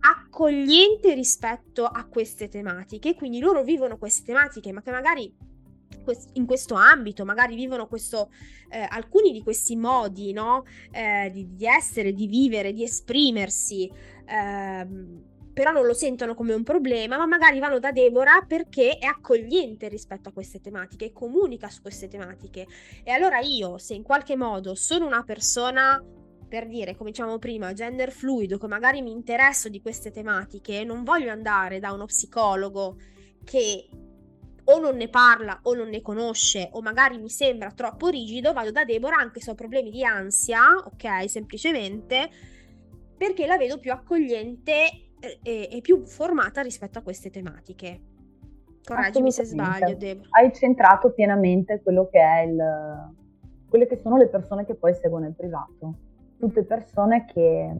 [0.00, 5.48] accogliente rispetto a queste tematiche, quindi loro vivono queste tematiche, ma che magari
[6.34, 8.30] in questo ambito, magari vivono questo,
[8.68, 10.64] eh, alcuni di questi modi no?
[10.90, 13.90] eh, di, di, essere, di vivere, di esprimersi.
[14.26, 15.28] Eh,
[15.60, 19.88] però non lo sentono come un problema, ma magari vanno da Deborah perché è accogliente
[19.88, 22.66] rispetto a queste tematiche e comunica su queste tematiche.
[23.04, 26.02] E allora io, se in qualche modo sono una persona
[26.48, 31.04] per dire, come dicevamo prima, gender fluido, che magari mi interesso di queste tematiche, non
[31.04, 32.96] voglio andare da uno psicologo
[33.44, 33.86] che
[34.64, 38.70] o non ne parla o non ne conosce o magari mi sembra troppo rigido, vado
[38.70, 42.30] da Deborah anche se ho problemi di ansia, ok, semplicemente
[43.18, 48.00] perché la vedo più accogliente è, è più formata rispetto a queste tematiche.
[48.84, 50.28] Correggimi se sbaglio, Deborah.
[50.30, 53.12] Hai centrato pienamente quello che è il,
[53.68, 55.94] quelle che sono le persone che poi seguono il privato.
[56.38, 57.76] Tutte persone che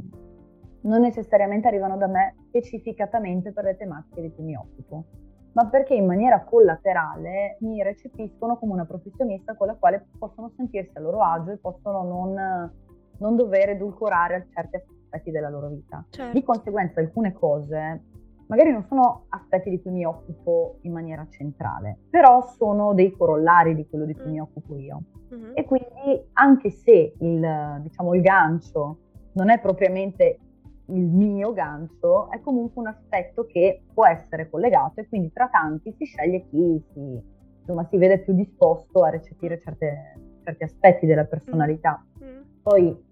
[0.83, 5.05] non necessariamente arrivano da me specificatamente per le tematiche di cui mi occupo,
[5.53, 10.97] ma perché in maniera collaterale mi recepiscono come una professionista con la quale possono sentirsi
[10.97, 12.73] a loro agio e possono non,
[13.19, 16.05] non dover edulcorare certi aspetti aspetti della loro vita.
[16.09, 16.33] Certo.
[16.33, 18.03] Di conseguenza alcune cose
[18.51, 23.77] magari non sono aspetti di cui mi occupo in maniera centrale, però sono dei corollari
[23.77, 24.33] di quello di cui mm.
[24.33, 25.03] mi occupo io.
[25.33, 25.53] Mm-hmm.
[25.55, 28.99] E quindi anche se il, diciamo, il gancio
[29.35, 30.41] non è propriamente
[30.87, 35.95] il mio gancio è comunque un aspetto che può essere collegato e quindi tra tanti
[35.97, 37.23] si sceglie chi si,
[37.61, 42.05] insomma, si vede più disposto a recepire certe, certi aspetti della personalità.
[42.19, 42.27] Mm.
[42.27, 42.41] mm.
[42.63, 43.05] Poi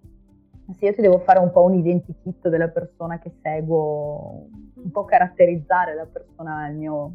[0.75, 5.05] se io ti devo fare un po' un identikit della persona che seguo, un po'
[5.05, 7.15] caratterizzare la persona, il mio,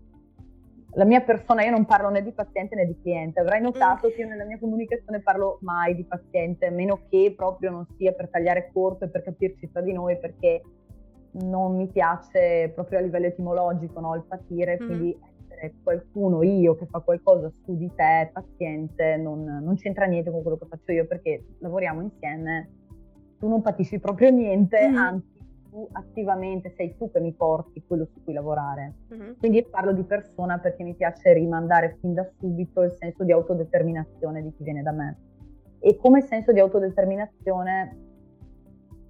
[0.93, 3.63] la mia persona, io non parlo né di paziente né di cliente, avrai mm.
[3.63, 7.85] notato che io nella mia comunicazione parlo mai di paziente, a meno che proprio non
[7.97, 10.61] sia per tagliare corto e per capirci tra di noi, perché
[11.33, 14.15] non mi piace proprio a livello etimologico no?
[14.15, 14.85] il patire, mm.
[14.85, 15.17] quindi
[15.53, 20.41] essere qualcuno, io che fa qualcosa su di te, paziente, non, non c'entra niente con
[20.41, 22.69] quello che faccio io perché lavoriamo insieme,
[23.43, 24.95] tu non patisci proprio niente, mm.
[24.95, 28.93] anzi tu attivamente sei tu che mi porti quello su cui lavorare.
[29.09, 29.35] Uh-huh.
[29.37, 34.41] Quindi parlo di persona perché mi piace rimandare fin da subito il senso di autodeterminazione
[34.41, 35.17] di chi viene da me.
[35.79, 37.97] E come senso di autodeterminazione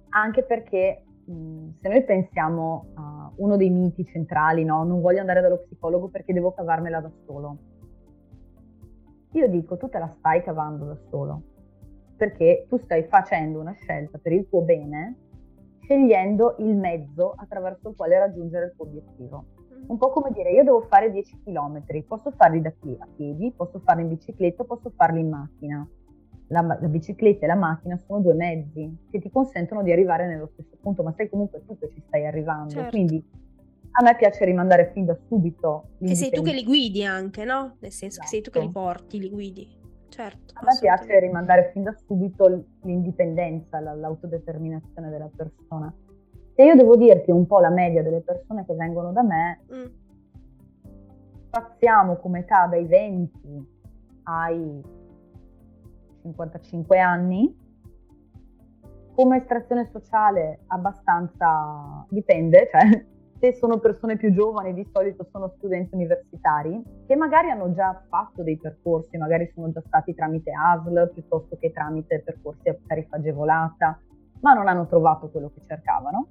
[0.08, 4.82] anche perché mh, se noi pensiamo a uno dei miti centrali, no?
[4.82, 7.56] non voglio andare dallo psicologo perché devo cavarmela da solo.
[9.30, 11.42] Io dico, tu te la stai cavando da solo,
[12.16, 15.16] perché tu stai facendo una scelta per il tuo bene
[15.84, 19.44] scegliendo il mezzo attraverso il quale raggiungere il tuo obiettivo.
[19.74, 19.82] Mm.
[19.88, 23.52] Un po' come dire, io devo fare 10 km, posso farli da qui a piedi,
[23.54, 25.86] posso farli in bicicletta, posso farli in macchina.
[26.48, 30.50] La, la, bicicletta e la macchina sono due mezzi che ti consentono di arrivare nello
[30.52, 32.70] stesso punto, ma sai comunque tu che ci stai arrivando.
[32.70, 32.90] Certo.
[32.90, 33.24] Quindi
[33.96, 35.90] a me piace rimandare fin da subito.
[36.00, 37.76] E sei tu che li guidi anche, no?
[37.80, 38.22] Nel senso esatto.
[38.22, 38.84] che sei tu che li esatto.
[38.84, 39.82] porti, li guidi.
[40.14, 45.92] Certo, a me piace rimandare fin da subito l'indipendenza, l'autodeterminazione della persona.
[46.54, 49.84] Se io devo dirti un po' la media delle persone che vengono da me, mm.
[51.48, 53.68] spaziamo come età dai 20
[54.22, 54.82] ai
[56.22, 57.62] 55 anni,
[59.16, 63.04] come estrazione sociale abbastanza dipende, cioè
[63.38, 68.42] se sono persone più giovani, di solito sono studenti universitari, che magari hanno già fatto
[68.42, 74.00] dei percorsi, magari sono già stati tramite ASL piuttosto che tramite percorsi a tariffa agevolata,
[74.40, 76.28] ma non hanno trovato quello che cercavano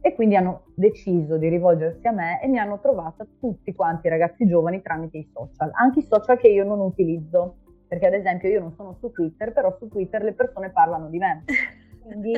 [0.00, 4.10] e quindi hanno deciso di rivolgersi a me e mi hanno trovata tutti quanti i
[4.10, 8.48] ragazzi giovani tramite i social, anche i social che io non utilizzo, perché ad esempio
[8.48, 11.44] io non sono su Twitter, però su Twitter le persone parlano di me.
[12.02, 12.32] Quindi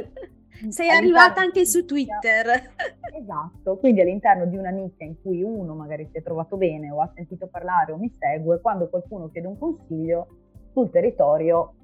[0.69, 2.71] sei arrivata anche su Twitter.
[3.15, 7.01] Esatto, quindi all'interno di una nicchia in cui uno magari si è trovato bene o
[7.01, 10.27] ha sentito parlare o mi segue, quando qualcuno chiede un consiglio
[10.73, 11.75] sul territorio,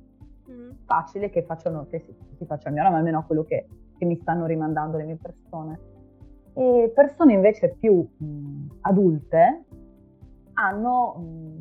[0.51, 0.71] mm.
[0.87, 3.67] facile che, facciano, che si, si faccia il mio nome, almeno a quello che,
[3.99, 5.81] che, mi stanno rimandando le mie persone.
[6.55, 9.65] E persone invece più mh, adulte,
[10.59, 11.15] hanno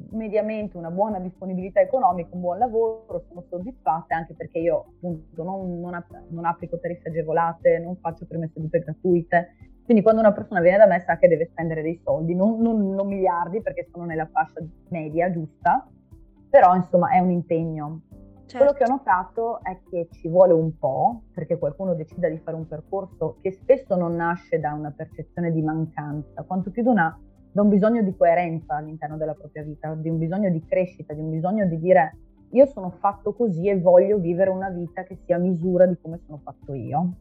[0.10, 5.80] mediamente una buona disponibilità economica, un buon lavoro, sono soddisfatte anche perché io appunto non,
[5.80, 10.78] non, non applico tariffe agevolate, non faccio prime sedute gratuite, quindi quando una persona viene
[10.78, 14.28] da me sa che deve spendere dei soldi, non, non, non miliardi perché sono nella
[14.32, 15.88] fascia media giusta,
[16.50, 18.02] però insomma è un impegno.
[18.48, 18.58] Certo.
[18.58, 22.56] Quello che ho notato è che ci vuole un po' perché qualcuno decida di fare
[22.56, 27.20] un percorso che spesso non nasce da una percezione di mancanza, quanto più da una
[27.58, 31.22] da un bisogno di coerenza all'interno della propria vita, di un bisogno di crescita, di
[31.22, 32.16] un bisogno di dire
[32.52, 36.20] io sono fatto così e voglio vivere una vita che sia a misura di come
[36.24, 37.14] sono fatto io.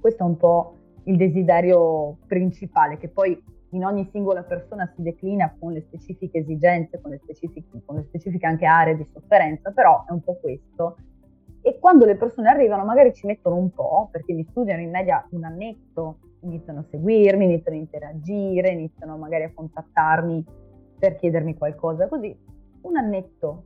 [0.00, 3.38] Questo è un po' il desiderio principale che poi
[3.72, 8.04] in ogni singola persona si declina con le specifiche esigenze, con le specifiche, con le
[8.04, 10.96] specifiche anche aree di sofferenza, però è un po' questo.
[11.60, 15.22] E quando le persone arrivano magari ci mettono un po', perché mi studiano in media
[15.32, 20.44] un annetto iniziano a seguirmi, iniziano a interagire, iniziano magari a contattarmi
[20.98, 22.36] per chiedermi qualcosa, così
[22.82, 23.64] un annetto,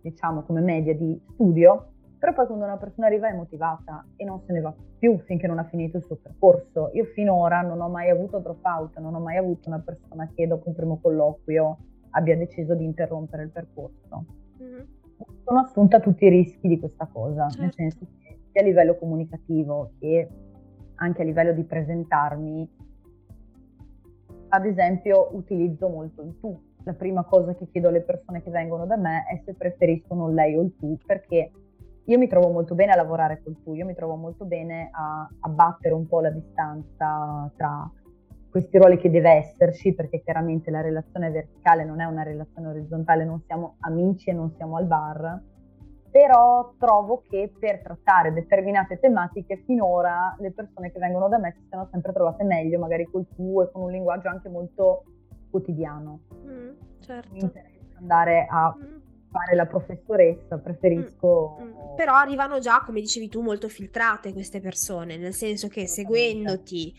[0.00, 4.40] diciamo come media di studio, però poi quando una persona arriva è motivata e non
[4.46, 6.90] se ne va più finché non ha finito il suo percorso.
[6.92, 10.68] Io finora non ho mai avuto dropout, non ho mai avuto una persona che dopo
[10.68, 11.78] un primo colloquio
[12.10, 14.24] abbia deciso di interrompere il percorso.
[14.62, 14.84] Mm-hmm.
[15.44, 17.62] Sono assunta tutti i rischi di questa cosa, certo.
[17.62, 20.28] nel senso che sia a livello comunicativo che
[21.02, 22.70] anche a livello di presentarmi,
[24.48, 26.70] ad esempio utilizzo molto il tu.
[26.84, 30.56] La prima cosa che chiedo alle persone che vengono da me è se preferiscono lei
[30.56, 31.50] o il tu, perché
[32.04, 35.28] io mi trovo molto bene a lavorare col tu, io mi trovo molto bene a
[35.40, 37.90] abbattere un po' la distanza tra
[38.50, 43.24] questi ruoli che deve esserci, perché chiaramente la relazione verticale non è una relazione orizzontale,
[43.24, 45.40] non siamo amici e non siamo al bar,
[46.12, 51.64] però trovo che per trattare determinate tematiche finora le persone che vengono da me si
[51.68, 55.04] siano sempre trovate meglio, magari col tuo e con un linguaggio anche molto
[55.48, 56.20] quotidiano.
[56.44, 57.32] Mm, certo.
[57.32, 58.96] Mi interessa andare a mm.
[59.30, 61.56] fare la professoressa, preferisco...
[61.58, 61.94] Mm, mm.
[61.96, 66.94] Però arrivano già, come dicevi tu, molto filtrate queste persone, nel senso che seguendoti,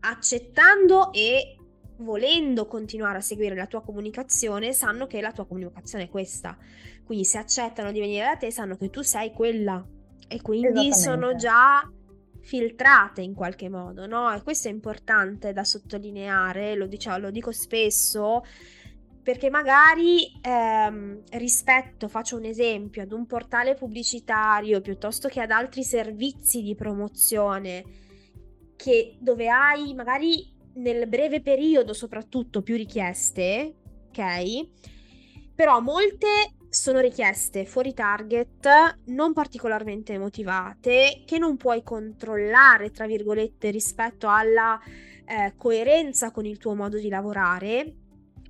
[0.00, 1.58] accettando e
[1.98, 6.56] volendo continuare a seguire la tua comunicazione, sanno che la tua comunicazione è questa.
[7.04, 9.84] Quindi se accettano di venire da te, sanno che tu sei quella.
[10.26, 11.86] E quindi sono già
[12.40, 14.32] filtrate in qualche modo, no?
[14.32, 18.42] E questo è importante da sottolineare, lo, diciamo, lo dico spesso,
[19.22, 25.82] perché magari ehm, rispetto, faccio un esempio, ad un portale pubblicitario piuttosto che ad altri
[25.82, 27.84] servizi di promozione,
[28.76, 33.74] che dove hai magari nel breve periodo soprattutto più richieste,
[34.08, 34.68] ok?
[35.54, 36.26] Però molte
[36.74, 44.80] sono richieste fuori target, non particolarmente motivate, che non puoi controllare, tra virgolette, rispetto alla
[45.24, 47.94] eh, coerenza con il tuo modo di lavorare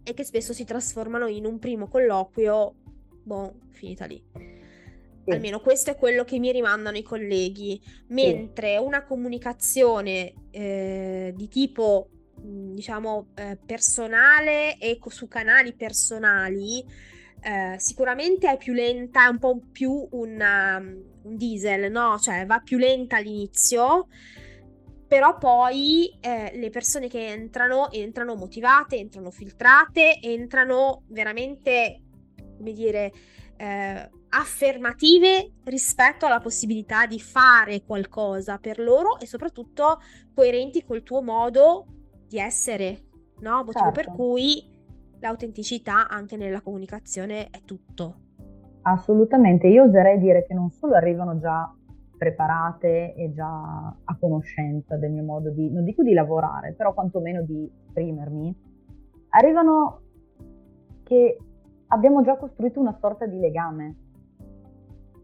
[0.03, 2.75] e che spesso si trasformano in un primo colloquio,
[3.23, 4.25] boh, finita lì.
[4.33, 5.31] Sì.
[5.31, 8.83] Almeno questo è quello che mi rimandano i colleghi, mentre sì.
[8.83, 16.85] una comunicazione eh, di tipo diciamo eh, personale e su canali personali
[17.45, 22.19] eh, sicuramente è più lenta, è un po' più un, um, un diesel, no?
[22.19, 24.09] Cioè va più lenta all'inizio,
[25.07, 32.01] però poi eh, le persone che entrano entrano motivate, entrano filtrate, entrano veramente,
[32.57, 33.13] come dire,
[33.59, 40.01] eh, affermative rispetto alla possibilità di fare qualcosa per loro e soprattutto
[40.35, 41.85] coerenti col tuo modo
[42.27, 43.05] di essere,
[43.41, 43.65] no?
[43.65, 44.01] Motivo certo.
[44.01, 44.73] per cui
[45.25, 48.17] l'autenticità anche nella comunicazione è tutto.
[48.83, 51.75] Assolutamente, io oserei dire che non solo arrivano già
[52.19, 57.43] preparate e già a conoscenza del mio modo di, non dico di lavorare, però quantomeno
[57.43, 58.55] di esprimermi,
[59.31, 60.01] arrivano
[61.05, 61.39] che
[61.89, 63.97] abbiamo già costruito una sorta di legame.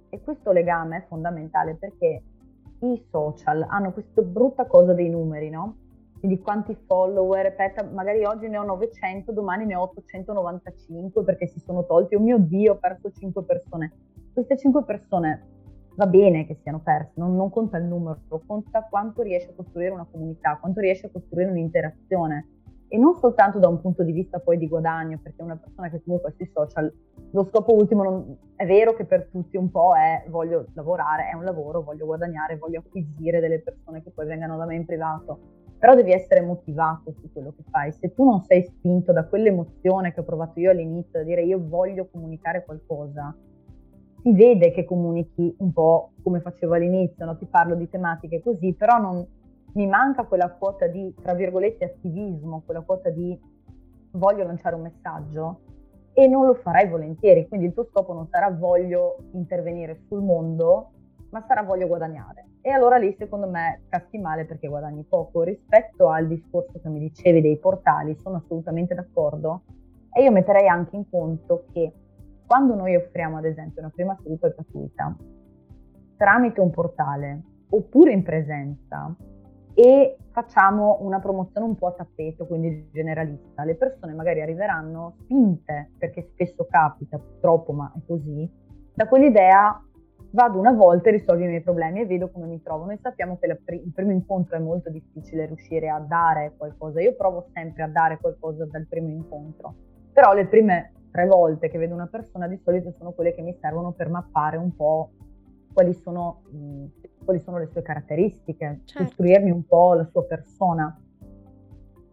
[0.08, 2.22] E questo legame è fondamentale perché
[2.80, 5.76] i social hanno questa brutta cosa dei numeri, no?
[6.20, 11.58] Quindi quanti follower, repeta, magari oggi ne ho 900, domani ne ho 895 perché si
[11.60, 13.92] sono tolti, oh mio Dio, ho perso 5 persone.
[14.34, 15.46] Queste 5 persone
[15.96, 19.92] va bene che siano perse, non, non, conta il numero, conta quanto riesce a costruire
[19.92, 22.48] una comunità, quanto riesce a costruire un'interazione.
[22.88, 26.02] E non soltanto da un punto di vista poi di guadagno, perché una persona che
[26.02, 26.92] comunque sui social,
[27.30, 31.34] lo scopo ultimo non, è vero che per tutti un po' è voglio lavorare, è
[31.34, 35.38] un lavoro, voglio guadagnare, voglio acquisire delle persone che poi vengano da me in privato,
[35.80, 37.90] però devi essere motivato su quello che fai.
[37.92, 41.58] Se tu non sei spinto da quell'emozione che ho provato io all'inizio, da dire io
[41.58, 43.34] voglio comunicare qualcosa,
[44.22, 47.38] si vede che comunichi un po' come facevo all'inizio, no?
[47.38, 49.26] ti parlo di tematiche così, però non,
[49.72, 53.38] mi manca quella quota di, tra virgolette, attivismo, quella quota di
[54.12, 55.60] voglio lanciare un messaggio
[56.12, 60.90] e non lo farai volentieri, quindi il tuo scopo non sarà voglio intervenire sul mondo,
[61.30, 62.46] ma sarà voglio guadagnare.
[62.60, 65.42] E allora lì secondo me caschi male perché guadagni poco.
[65.42, 69.62] Rispetto al discorso che mi dicevi dei portali, sono assolutamente d'accordo
[70.12, 71.92] e io metterei anche in conto che
[72.46, 75.16] quando noi offriamo ad esempio una prima seduta gratuita
[76.16, 79.14] tramite un portale oppure in presenza
[79.72, 85.92] e facciamo una promozione un po' a tappeto, quindi generalista, le persone magari arriveranno spinte,
[85.96, 88.50] perché spesso capita, purtroppo, ma è così,
[88.92, 89.82] da quell'idea
[90.30, 92.84] vado una volta e risolvo i miei problemi e vedo come mi trovo.
[92.84, 97.00] Noi sappiamo che pr- il primo incontro è molto difficile riuscire a dare qualcosa.
[97.00, 99.74] Io provo sempre a dare qualcosa dal primo incontro,
[100.12, 103.56] però le prime tre volte che vedo una persona di solito sono quelle che mi
[103.60, 105.10] servono per mappare un po'
[105.72, 106.84] quali sono, mh,
[107.24, 109.04] quali sono le sue caratteristiche, certo.
[109.04, 110.96] costruirmi un po' la sua persona.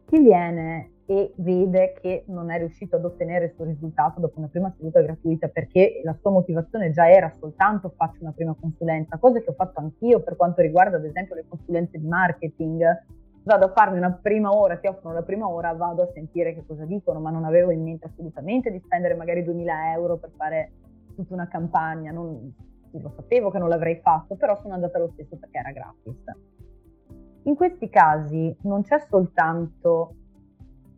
[0.05, 4.49] Chi viene e vede che non è riuscito ad ottenere il suo risultato dopo una
[4.49, 9.39] prima seduta gratuita perché la sua motivazione già era soltanto faccio una prima consulenza, cosa
[9.39, 13.05] che ho fatto anch'io per quanto riguarda ad esempio le consulenze di marketing.
[13.43, 16.65] Vado a farmi una prima ora, ti offrono la prima ora, vado a sentire che
[16.67, 20.71] cosa dicono, ma non avevo in mente assolutamente di spendere magari 2000 euro per fare
[21.15, 22.53] tutta una campagna, non,
[22.91, 26.21] lo sapevo che non l'avrei fatto, però sono andata lo stesso perché era gratis.
[27.43, 30.15] In questi casi non c'è soltanto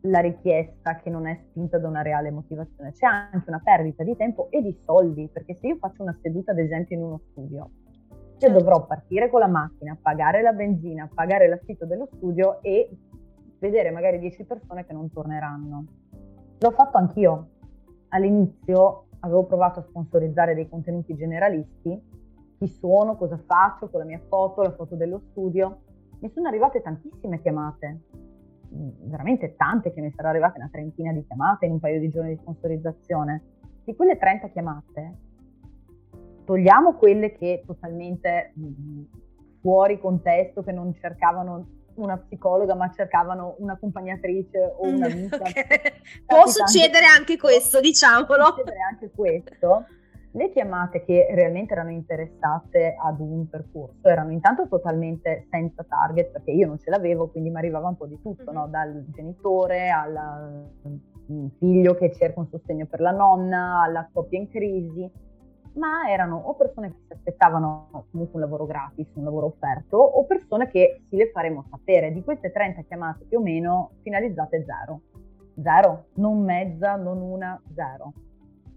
[0.01, 4.15] la richiesta che non è spinta da una reale motivazione, c'è anche una perdita di
[4.15, 7.69] tempo e di soldi, perché se io faccio una seduta ad esempio in uno studio,
[8.07, 8.57] io certo.
[8.57, 12.89] dovrò partire con la macchina, pagare la benzina, pagare l'affitto dello studio e
[13.59, 15.85] vedere magari 10 persone che non torneranno.
[16.59, 17.49] L'ho fatto anch'io.
[18.09, 22.01] All'inizio avevo provato a sponsorizzare dei contenuti generalisti,
[22.57, 25.81] chi sono, cosa faccio, con la mia foto, la foto dello studio.
[26.19, 27.99] Mi sono arrivate tantissime chiamate,
[28.69, 32.35] veramente tante che mi saranno arrivate una trentina di chiamate in un paio di giorni
[32.35, 33.43] di sponsorizzazione.
[33.89, 35.17] di quelle 30 chiamate,
[36.45, 39.03] togliamo quelle che totalmente mh, mm,
[39.61, 45.37] fuori contesto, che non cercavano una psicologa, ma cercavano un'accompagnatrice o Mm, un'amica.
[45.37, 46.23] ok.
[46.25, 48.25] Può succedere anche questo, diciamolo.
[48.25, 49.85] Può succedere anche questo.
[50.31, 56.51] Le chiamate che realmente erano interessate ad un percorso erano intanto totalmente senza target, perché
[56.51, 58.57] io non ce l'avevo, quindi mi arrivava un po' di tutto, Mhm.
[58.57, 58.67] no?
[58.67, 60.69] dal genitore al
[61.31, 65.09] mm, figlio che cerca un sostegno per la nonna, alla coppia in crisi,
[65.73, 70.25] ma erano o persone che si aspettavano comunque un lavoro gratis, un lavoro offerto, o
[70.25, 72.11] persone che sì le faremo sapere.
[72.11, 75.01] Di queste 30 chiamate più o meno finalizzate zero.
[75.61, 78.13] Zero, non mezza, non una, zero.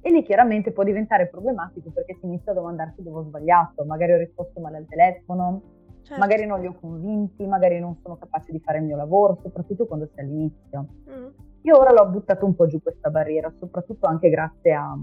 [0.04, 4.12] E lì chiaramente può diventare problematico perché si inizia a domandarsi dove ho sbagliato, magari
[4.12, 5.62] ho risposto male al telefono,
[6.02, 6.18] Certo.
[6.18, 9.86] magari non li ho convinti, magari non sono capace di fare il mio lavoro, soprattutto
[9.86, 10.86] quando sei all'inizio.
[11.08, 11.26] Mm.
[11.62, 14.98] Io ora l'ho buttato un po' giù questa barriera, soprattutto anche grazie a,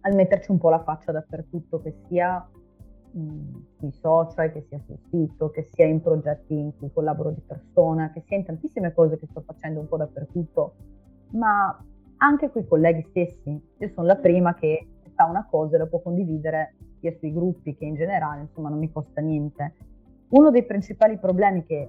[0.00, 2.44] al metterci un po' la faccia dappertutto, che sia
[3.12, 7.42] mh, sui social, che sia sul sito, che sia in progetti in cui collaboro di
[7.46, 10.74] persona, che sia in tantissime cose che sto facendo un po' dappertutto,
[11.34, 11.78] ma
[12.22, 13.60] anche con i colleghi stessi.
[13.78, 17.76] Io sono la prima che fa una cosa e la può condividere sia sui gruppi
[17.76, 19.74] che in generale, insomma non mi costa niente.
[20.28, 21.88] Uno dei principali problemi che,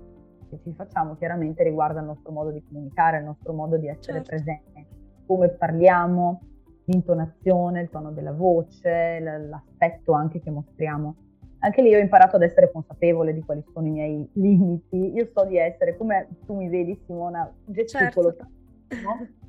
[0.50, 4.24] che ci facciamo chiaramente riguarda il nostro modo di comunicare, il nostro modo di essere
[4.24, 4.30] Certo.
[4.30, 4.86] presenti,
[5.26, 6.42] come parliamo,
[6.86, 11.16] l'intonazione, il tono della voce, l- l'aspetto anche che mostriamo.
[11.60, 15.14] Anche lì ho imparato ad essere consapevole di quali sono i miei limiti.
[15.14, 18.48] Io so di essere, come tu mi vedi Simona, gesticolo Certo.
[18.90, 19.28] tantissimo,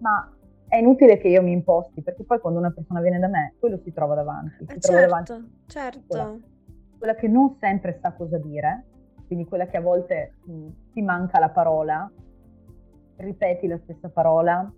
[0.00, 0.32] ma
[0.68, 3.78] è inutile che io mi imposti, perché poi quando una persona viene da me, quello
[3.82, 5.32] si trova davanti, si Eh, trova davanti
[5.66, 6.40] certo, certo.
[6.98, 8.84] quella che non sempre sa cosa dire,
[9.26, 12.10] quindi quella che a volte mh, ti manca la parola,
[13.16, 14.70] ripeti la stessa parola,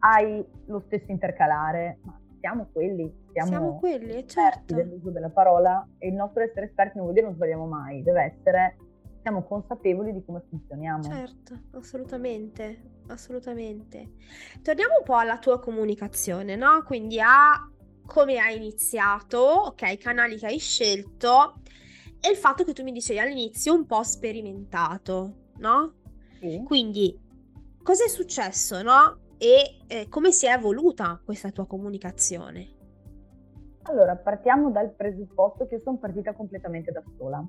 [0.00, 4.74] hai lo stesso intercalare, ma siamo quelli, siamo, Siamo quelli, eh, certo.
[4.74, 8.22] dell'uso della parola e il nostro essere esperti non vuol dire non sbagliamo mai, deve
[8.36, 8.76] essere
[9.24, 11.02] siamo consapevoli di come funzioniamo.
[11.02, 14.16] Certo, assolutamente, assolutamente.
[14.60, 16.82] Torniamo un po' alla tua comunicazione, no?
[16.84, 17.66] Quindi a
[18.04, 21.62] come hai iniziato, ok, i canali che hai scelto
[22.20, 25.94] e il fatto che tu mi dicevi all'inizio un po' sperimentato, no?
[26.38, 26.62] Sì.
[26.62, 27.18] Quindi
[27.82, 29.20] cosa è successo, no?
[29.38, 32.72] E eh, come si è evoluta questa tua comunicazione?
[33.84, 37.42] Allora, partiamo dal presupposto che io sono partita completamente da sola,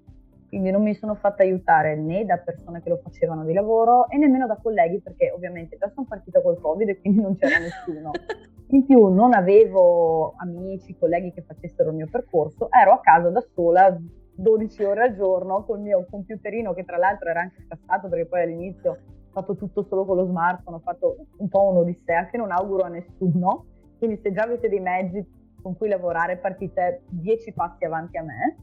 [0.47, 4.17] quindi non mi sono fatta aiutare né da persone che lo facevano di lavoro e
[4.17, 8.11] nemmeno da colleghi perché ovviamente già sono partita col Covid e quindi non c'era nessuno.
[8.69, 13.45] In più non avevo amici, colleghi che facessero il mio percorso, ero a casa da
[13.53, 13.95] sola
[14.37, 18.41] 12 ore al giorno col mio computerino che tra l'altro era anche scassato perché poi
[18.41, 18.97] all'inizio ho
[19.31, 22.89] fatto tutto solo con lo smartphone, ho fatto un po' un'odissea che non auguro a
[22.89, 23.65] nessuno,
[23.97, 25.25] quindi se già avete dei mezzi
[25.61, 28.55] con cui lavorare partite 10 passi avanti a me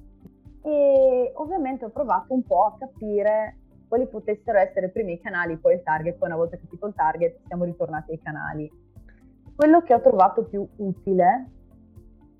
[0.63, 3.57] e ovviamente ho provato un po' a capire
[3.89, 7.41] quali potessero essere prima i canali, poi il target, poi una volta capito il target
[7.47, 8.71] siamo ritornati ai canali.
[9.55, 11.51] Quello che ho trovato più utile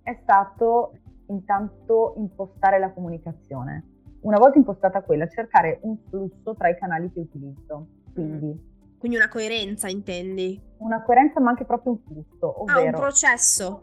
[0.03, 0.95] è stato
[1.27, 3.85] intanto impostare la comunicazione.
[4.21, 7.87] Una volta impostata quella, cercare un flusso tra i canali che utilizzo.
[8.15, 10.61] Quindi Quindi una coerenza, intendi?
[10.79, 13.83] una coerenza ma anche proprio un flusso, Ah, un ovvero processo.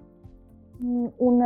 [0.80, 1.41] Un, un,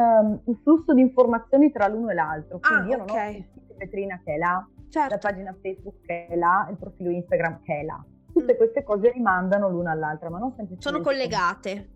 [0.45, 2.59] um, flusso di informazioni tra l'uno e l'altro.
[2.59, 5.17] Quindi Ah, io non ho vetrina che è là, la Certo.
[5.27, 8.03] pagina Facebook che è là, il profilo Instagram che è là.
[8.31, 8.57] Tutte Mm.
[8.57, 10.87] queste cose rimandano l'una all'altra, ma non semplicemente...
[10.89, 11.89] Sono collegate.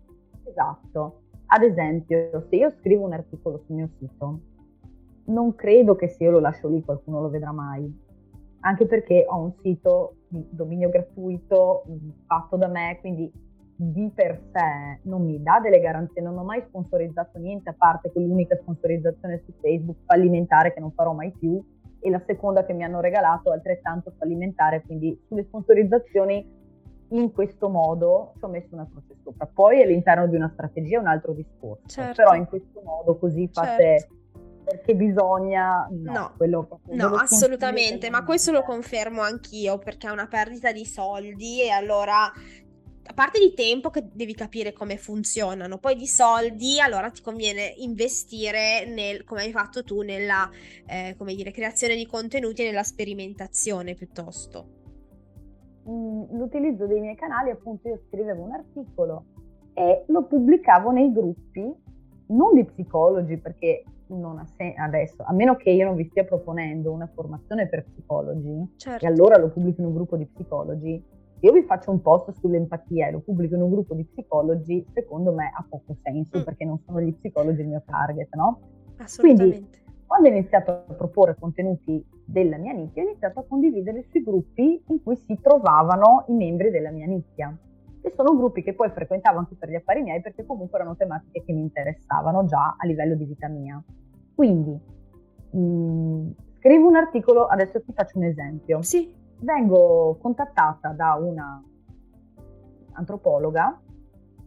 [0.44, 1.22] Esatto.
[1.46, 4.40] Ad esempio, se io scrivo un articolo sul mio sito,
[5.26, 8.06] non credo che se io lo lascio lì qualcuno lo vedrà mai.
[8.60, 13.32] Anche perché ho un sito di dominio gratuito mh, fatto da me, quindi
[13.80, 18.10] di per sé non mi dà delle garanzie, non ho mai sponsorizzato niente a parte
[18.10, 21.64] quell'unica sponsorizzazione su Facebook fallimentare che non farò mai più
[22.00, 26.56] e la seconda che mi hanno regalato altrettanto fallimentare, quindi sulle sponsorizzazioni
[27.10, 29.46] in questo modo ci ho messo una croce sopra.
[29.46, 32.14] Poi all'interno di una strategia è un altro discorso, Certo.
[32.16, 34.16] però in questo modo così fate Certo.
[34.64, 35.86] perché bisogna...
[35.90, 36.32] No, No.
[36.36, 41.70] quello No, assolutamente, ma questo lo confermo anch'io perché è una perdita di soldi e
[41.70, 42.30] allora,
[43.10, 47.72] a parte di tempo che devi capire come funzionano, poi di soldi, allora ti conviene
[47.78, 50.48] investire nel, come hai fatto tu, nella,
[50.86, 54.66] eh, come dire, creazione di contenuti e nella sperimentazione piuttosto.
[55.88, 59.24] Mm, l'utilizzo dei miei canali, appunto io scrivevo un articolo
[59.72, 61.74] e lo pubblicavo nei gruppi,
[62.26, 66.24] non di psicologi, perché non ha senso adesso, a meno che io non vi stia
[66.24, 69.02] proponendo una formazione per psicologi, Certo.
[69.02, 71.02] e allora lo pubblico in un gruppo di psicologi,
[71.40, 75.32] io vi faccio un post sull'empatia e lo pubblico in un gruppo di psicologi, secondo
[75.32, 76.42] me ha poco senso mm.
[76.42, 78.60] perché non sono gli psicologi il mio target, no?
[78.96, 79.58] Assolutamente.
[79.58, 79.76] Quindi,
[80.06, 84.82] quando ho iniziato a proporre contenuti della mia nicchia, ho iniziato a condividere sui gruppi
[84.88, 87.56] in cui si trovavano i membri della mia nicchia,
[88.00, 91.44] che sono gruppi che poi frequentavo anche per gli affari miei perché comunque erano tematiche
[91.44, 93.80] che mi interessavano già a livello di vita mia.
[94.34, 94.76] Quindi,
[95.50, 98.82] mh, mm, scrivo un articolo, adesso ti faccio un esempio.
[98.82, 101.62] Sì vengo contattata da una
[102.92, 103.80] antropologa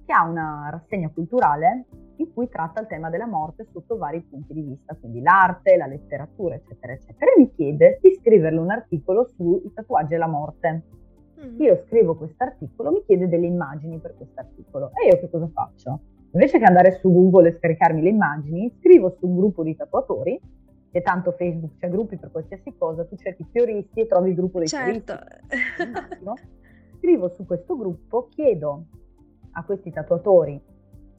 [0.05, 1.85] che ha una rassegna culturale
[2.17, 5.87] in cui tratta il tema della morte sotto vari punti di vista, quindi l'arte, la
[5.87, 10.83] letteratura, eccetera, eccetera, e mi chiede di scriverle un articolo sui tatuaggi e la morte.
[11.43, 11.59] Mm.
[11.61, 15.49] Io scrivo questo articolo, mi chiede delle immagini per questo articolo e io che cosa
[15.51, 15.99] faccio?
[16.33, 20.39] Invece che andare su Google e scaricarmi le immagini, scrivo su un gruppo di tatuatori
[20.91, 24.59] che tanto Facebook c'è gruppi per qualsiasi cosa, tu cerchi fioristi e trovi il gruppo
[24.59, 25.17] dei certo.
[25.47, 26.49] fioristi.
[26.97, 28.85] Scrivo su questo gruppo, chiedo
[29.53, 30.61] a questi tatuatori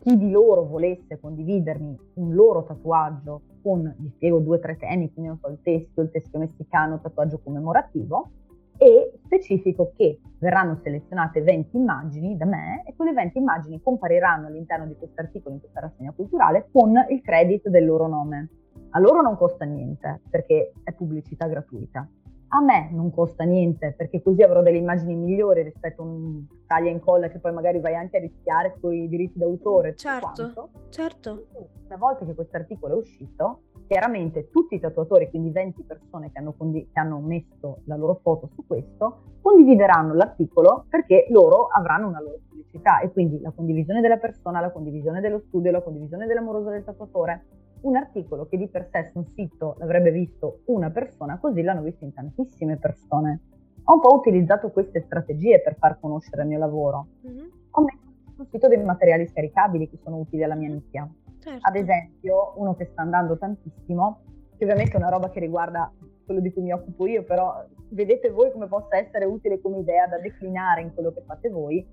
[0.03, 5.13] chi di loro volesse condividermi un loro tatuaggio con, gli spiego due o tre temi,
[5.13, 8.31] quindi non so, il teschio, il teschio messicano, tatuaggio commemorativo,
[8.79, 14.87] e specifico che verranno selezionate 20 immagini da me e quelle 20 immagini compariranno all'interno
[14.87, 18.49] di questo articolo, in questa rassegna culturale, con il credit del loro nome.
[18.95, 22.07] A loro non costa niente perché è pubblicità gratuita.
[22.55, 26.91] A me non costa niente perché così avrò delle immagini migliori rispetto a un taglia
[26.91, 29.97] e incolla che poi magari vai anche a rischiare con i diritti d'autore.
[29.97, 31.47] Certo, certo.
[31.87, 36.39] Una volta che questo articolo è uscito, chiaramente tutti i tatuatori, quindi 20 persone che
[36.39, 42.09] hanno, condi- che hanno messo la loro foto su questo, condivideranno l'articolo perché loro avranno
[42.09, 46.27] una loro pubblicità e quindi la condivisione della persona, la condivisione dello studio, la condivisione
[46.27, 47.45] dell'amoroso del tatuatore
[47.83, 51.83] un articolo che di per sé su un sito l'avrebbe visto una persona, così l'hanno
[51.83, 53.41] visto in tantissime persone.
[53.85, 57.07] Ho un po' utilizzato queste strategie per far conoscere il mio lavoro.
[57.27, 57.47] Mm-hmm.
[57.71, 58.01] Ho messo
[58.37, 61.09] sul sito dei materiali scaricabili che sono utili alla mia nicchia.
[61.39, 61.59] Certo.
[61.61, 64.21] Ad esempio, uno che sta andando tantissimo,
[64.57, 65.93] che ovviamente è una roba che riguarda
[66.25, 70.07] quello di cui mi occupo io, però vedete voi come possa essere utile come idea
[70.07, 71.85] da declinare in quello che fate voi,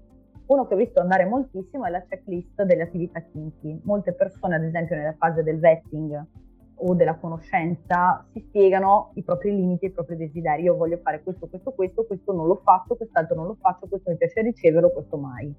[0.50, 3.82] uno che ho visto andare moltissimo è la checklist delle attività kinky.
[3.84, 6.26] Molte persone, ad esempio, nella fase del vetting
[6.82, 10.64] o della conoscenza, si spiegano i propri limiti i propri desideri.
[10.64, 14.10] Io voglio fare questo, questo, questo, questo non lo faccio, quest'altro non lo faccio, questo
[14.10, 15.54] mi piace riceverlo, questo mai.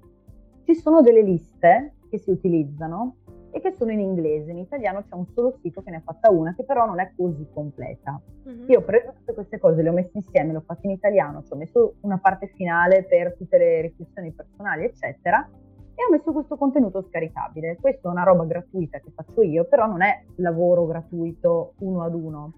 [0.63, 3.15] Ci sono delle liste che si utilizzano
[3.51, 4.51] e che sono in inglese.
[4.51, 7.11] In italiano c'è un solo sito che ne ha fatta una, che però non è
[7.15, 8.19] così completa.
[8.47, 8.69] Mm-hmm.
[8.69, 11.43] Io ho preso tutte queste cose, le ho messe insieme, le ho fatte in italiano,
[11.43, 15.47] ci ho messo una parte finale per tutte le riflessioni personali, eccetera,
[15.93, 17.77] e ho messo questo contenuto scaricabile.
[17.79, 22.13] Questa è una roba gratuita che faccio io, però non è lavoro gratuito uno ad
[22.13, 22.53] uno.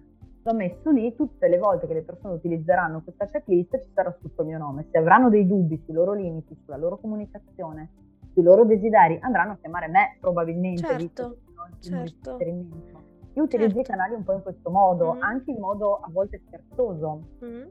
[0.46, 4.42] L'ho messo lì, tutte le volte che le persone utilizzeranno questa checklist ci sarà sotto
[4.42, 4.86] il mio nome.
[4.90, 7.88] Se avranno dei dubbi sui loro limiti, sulla loro comunicazione,
[8.34, 10.82] sui loro desideri, andranno a chiamare me probabilmente.
[10.82, 11.38] Certo,
[11.78, 12.38] certo.
[13.36, 13.80] Io utilizzo certo.
[13.80, 15.22] i canali un po' in questo modo, mm.
[15.22, 17.20] anche in modo a volte scherzoso.
[17.44, 17.62] Mm.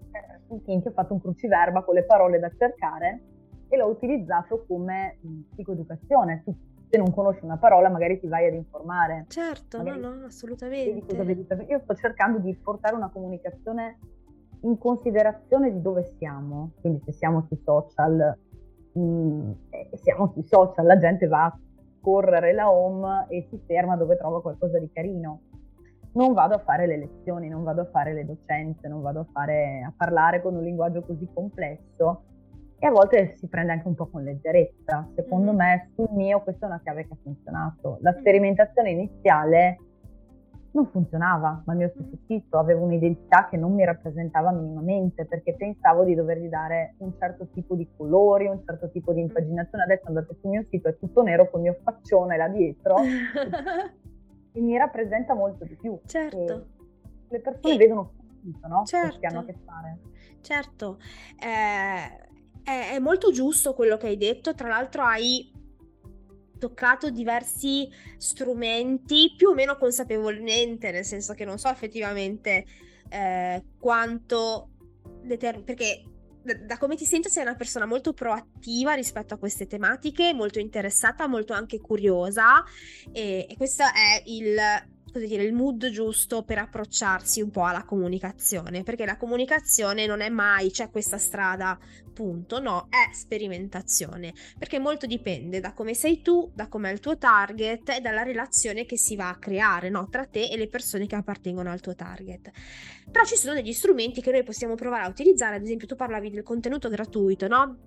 [0.48, 3.22] Sul Kinky ho fatto un cruciverba con le parole da cercare
[3.70, 5.20] e l'ho utilizzato come
[5.52, 6.42] psicoeducazione.
[6.44, 6.56] Tu,
[6.90, 9.26] se non conosci una parola, magari ti vai ad informare.
[9.30, 11.16] Certo, magari no, no, assolutamente.
[11.70, 14.00] Io sto cercando di portare una comunicazione
[14.64, 18.38] in considerazione di dove siamo, quindi se siamo sui social,
[18.94, 19.52] mh, mm,
[20.02, 21.58] siamo sui social, la gente va a
[22.02, 25.42] correre la home e si ferma dove trova qualcosa di carino.
[26.14, 29.26] Non vado a fare le lezioni, non vado a fare le docenze, non vado a,
[29.32, 32.24] fare, a parlare con un linguaggio così complesso
[32.78, 35.08] e a volte si prende anche un po' con leggerezza.
[35.16, 35.56] Secondo mm.
[35.56, 37.98] me sul mio questa è una chiave che ha funzionato.
[38.02, 39.78] La sperimentazione iniziale
[40.74, 45.54] non funzionava, ma il mio stesso sito avevo un'identità che non mi rappresentava minimamente perché
[45.56, 49.84] pensavo di dovergli dare un certo tipo di colori, un certo tipo di impaginazione.
[49.84, 52.98] Adesso andate sul mio sito, è tutto nero con il mio faccione là dietro
[54.52, 56.00] e mi rappresenta molto di più.
[56.06, 56.68] Certo.
[57.28, 57.78] le persone e...
[57.78, 58.84] vedono tutto, no?
[58.86, 59.20] Certo.
[59.20, 60.00] Che hanno a che fare.
[60.42, 60.98] Certo,
[61.40, 65.52] eh, è, è molto giusto quello che hai detto, tra l'altro hai
[66.64, 72.66] toccato diversi strumenti più o meno consapevolmente, nel senso che non so effettivamente
[73.10, 74.70] eh, quanto
[75.22, 76.06] determin- perché
[76.42, 80.60] da, da, come ti sento sei una persona molto proattiva rispetto a queste tematiche, molto
[80.60, 82.64] interessata, molto anche curiosa
[83.12, 84.56] e, e questo è il
[85.14, 90.22] cosa dire, il mood giusto per approcciarsi un po' alla comunicazione, perché la comunicazione non
[90.22, 91.78] è mai c'è questa strada,
[92.12, 97.18] punto, no, è sperimentazione, perché molto dipende da come sei tu, da com'è il tuo
[97.18, 101.06] target e dalla relazione che si va a creare, no, tra te e le persone
[101.06, 102.50] che appartengono al tuo target.
[103.12, 106.32] Però ci sono degli strumenti che noi possiamo provare a utilizzare, ad esempio tu parlavi
[106.32, 107.78] del contenuto gratuito, no?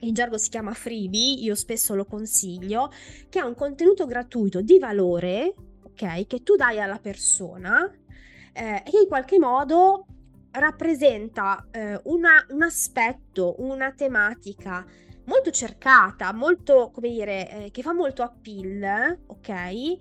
[0.00, 2.90] in gergo si chiama freebie, io spesso lo consiglio,
[3.28, 5.54] che è un contenuto gratuito di valore,
[5.94, 7.90] ok, che tu dai alla persona
[8.52, 10.06] eh, e in qualche modo
[10.50, 14.84] rappresenta eh, una, un aspetto, una tematica
[15.24, 19.96] molto cercata, molto, come dire, eh, che fa molto appeal, ok?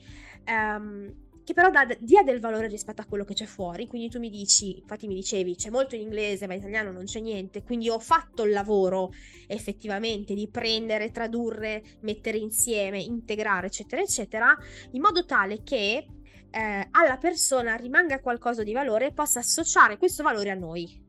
[0.45, 3.87] Um, che però dà, dia del valore rispetto a quello che c'è fuori.
[3.87, 7.05] Quindi tu mi dici, infatti mi dicevi, c'è molto in inglese, ma in italiano non
[7.05, 7.63] c'è niente.
[7.63, 9.11] Quindi ho fatto il lavoro
[9.47, 14.57] effettivamente di prendere, tradurre, mettere insieme, integrare, eccetera, eccetera,
[14.91, 16.05] in modo tale che
[16.49, 21.01] eh, alla persona rimanga qualcosa di valore e possa associare questo valore a noi.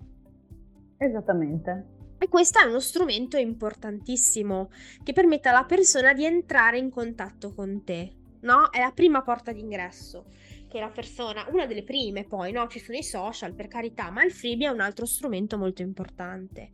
[0.96, 1.92] Esattamente.
[2.18, 4.70] E questo è uno strumento importantissimo
[5.02, 8.70] che permette alla persona di entrare in contatto con te no?
[8.70, 10.26] È la prima porta d'ingresso
[10.68, 12.66] che la persona, una delle prime poi, no?
[12.66, 16.70] Ci sono i social per carità, ma il freebie è un altro strumento molto importante.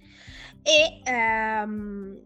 [0.62, 2.22] E ehm,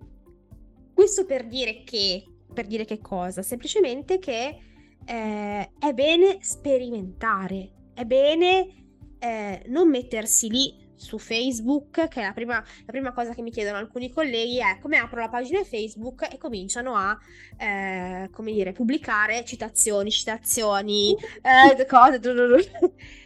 [0.92, 3.42] questo per dire che, per dire che cosa?
[3.42, 4.58] Semplicemente che
[5.04, 8.84] eh, è bene sperimentare, è bene
[9.18, 13.50] eh, non mettersi lì su Facebook, che è la prima, la prima, cosa che mi
[13.50, 17.16] chiedono alcuni colleghi, è come apro la pagina Facebook e cominciano a,
[17.58, 22.18] eh, come dire, pubblicare citazioni, citazioni, eh, cose.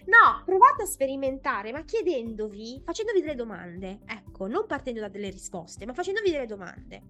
[0.09, 5.87] No, provate a sperimentare, ma chiedendovi, facendovi delle domande, ecco, non partendo da delle risposte,
[5.87, 7.03] ma facendovi delle domande.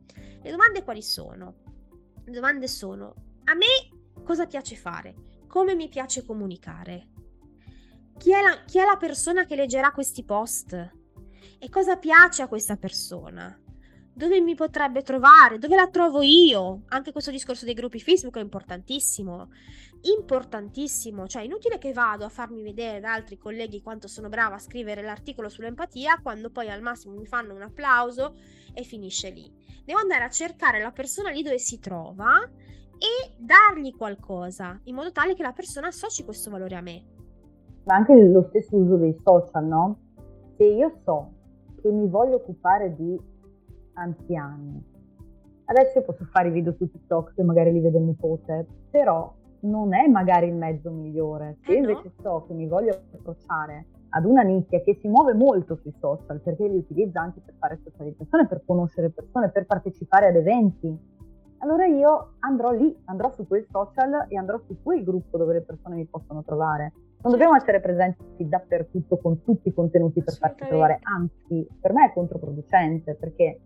[0.43, 1.55] Le domande quali sono?
[2.25, 3.15] Le domande sono,
[3.45, 5.15] a me cosa piace fare?
[5.47, 7.07] Come mi piace comunicare?
[8.19, 10.73] Chi è, la, chi è la persona che leggerà questi post?
[11.57, 13.57] E cosa piace a questa persona?
[14.13, 15.59] Dove mi potrebbe trovare?
[15.59, 16.83] Dove la trovo io?
[16.89, 19.51] Anche questo discorso dei gruppi Facebook è importantissimo.
[20.03, 24.61] Importantissimo, cioè inutile che vado a farmi vedere da altri colleghi quanto sono brava a
[24.61, 28.35] scrivere l'articolo sull'empatia quando poi al massimo mi fanno un applauso
[28.75, 29.49] e finisce lì.
[29.85, 32.35] Devo andare a cercare la persona lì dove si trova
[32.99, 37.17] e dargli qualcosa in modo tale che la persona associ questo valore a me
[37.89, 39.97] ma anche lo stesso uso dei social, no?
[40.57, 41.33] Se io so
[41.81, 43.19] che mi voglio occupare di
[43.95, 44.85] anziani,
[45.65, 49.33] adesso io posso fare i video su TikTok che magari li vede il nipote, però
[49.61, 51.57] non è magari il mezzo migliore.
[51.63, 52.23] Se eh invece no.
[52.23, 56.69] so che mi voglio approcciare ad una nicchia che si muove molto sui social, perché
[56.69, 60.95] li utilizza anche per fare socializzazione, per conoscere persone, per partecipare ad eventi,
[61.61, 65.63] allora io andrò lì, andrò su quel social e andrò su quel gruppo dove le
[65.63, 66.93] persone mi possono trovare.
[67.21, 72.07] Non dobbiamo essere presenti dappertutto con tutti i contenuti per farci trovare, anzi, per me
[72.07, 73.61] è controproducente perché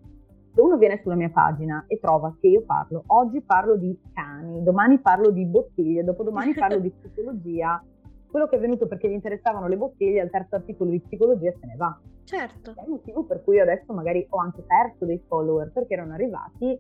[0.55, 4.62] se uno viene sulla mia pagina e trova che io parlo, oggi parlo di cani,
[4.62, 7.82] domani parlo di bottiglie, dopodomani parlo di psicologia,
[8.30, 11.66] quello che è venuto perché gli interessavano le bottiglie, al terzo articolo di psicologia se
[11.66, 11.98] ne va.
[12.24, 12.74] Certo.
[12.74, 16.78] È il motivo per cui adesso magari ho anche perso dei follower perché erano arrivati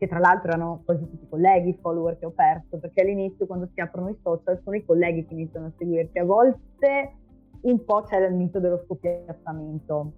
[0.00, 3.82] che tra l'altro erano quasi tutti colleghi, follower che ho perso, perché all'inizio quando si
[3.82, 6.18] aprono i social sono i colleghi che iniziano a seguirti.
[6.18, 7.16] A volte
[7.60, 10.12] un po' c'è il mito dello scoppiattamento,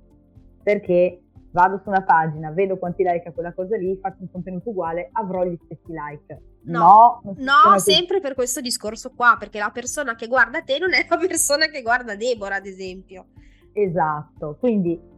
[0.63, 4.71] perché vado su una pagina, vedo quanti like ha quella cosa lì, faccio un contenuto
[4.71, 6.43] uguale, avrò gli stessi like.
[6.67, 10.93] No, no, no sempre per questo discorso qua, perché la persona che guarda te non
[10.93, 13.27] è la persona che guarda Deborah, ad esempio.
[13.73, 15.11] Esatto, quindi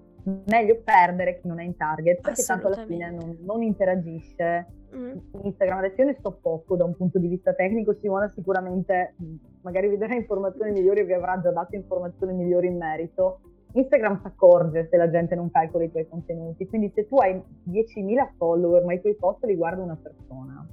[0.46, 4.66] meglio perdere chi non è in target perché tanto alla fine non, non interagisce.
[4.94, 5.18] Mm.
[5.42, 9.34] Instagram adesso io ne sto poco da un punto di vista tecnico Simona sicuramente mm,
[9.62, 13.40] magari vi darà informazioni migliori o vi avrà già dato informazioni migliori in merito.
[13.72, 17.34] Instagram si accorge se la gente non calcola i tuoi contenuti quindi se tu hai
[17.68, 20.64] 10.000 follower ma i tuoi post li guarda una persona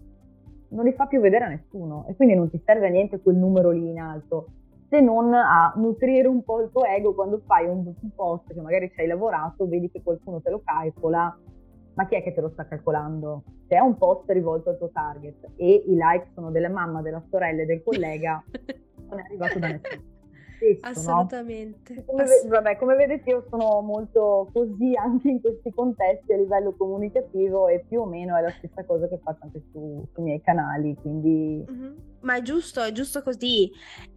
[0.67, 3.37] non li fa più vedere a nessuno e quindi non ti serve a niente quel
[3.37, 4.47] numero lì in alto
[4.91, 8.91] se non a nutrire un po' il tuo ego quando fai un, post che magari
[8.93, 11.33] ci hai lavorato, vedi che qualcuno te lo calcola,
[11.93, 13.43] ma chi è che te lo sta calcolando?
[13.69, 17.23] Se è un post rivolto al tuo target e i like sono della mamma, della
[17.29, 18.43] sorella e del collega,
[19.07, 20.09] non è arrivato da nessuno.
[20.61, 20.87] Stesso.
[20.87, 21.93] Assolutamente.
[21.95, 22.03] No?
[22.05, 26.75] Come, Ass- vabbè, come vedete io sono molto così anche in questi contesti a livello
[26.77, 30.41] comunicativo e più o meno è la stessa cosa che faccio anche su, sui miei
[30.41, 31.65] canali, quindi...
[31.69, 31.93] Mm-hmm.
[32.21, 33.71] Ma è giusto, è giusto così.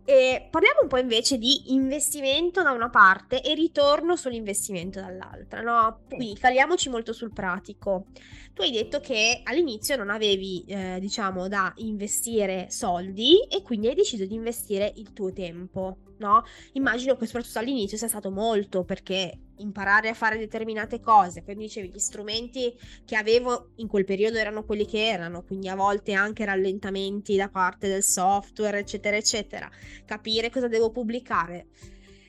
[0.05, 6.01] E parliamo un po' invece di investimento da una parte e ritorno sull'investimento dall'altra, no?
[6.07, 8.09] Quindi caliamoci molto sul pratico.
[8.53, 13.95] Tu hai detto che all'inizio non avevi, eh, diciamo, da investire soldi e quindi hai
[13.95, 16.45] deciso di investire il tuo tempo, no?
[16.73, 21.91] Immagino che soprattutto all'inizio sia stato molto perché imparare a fare determinate cose, mi dicevi
[21.91, 26.45] gli strumenti che avevo in quel periodo erano quelli che erano, quindi a volte anche
[26.45, 29.71] rallentamenti da parte del software, eccetera, eccetera,
[30.05, 31.67] capire cosa devo pubblicare.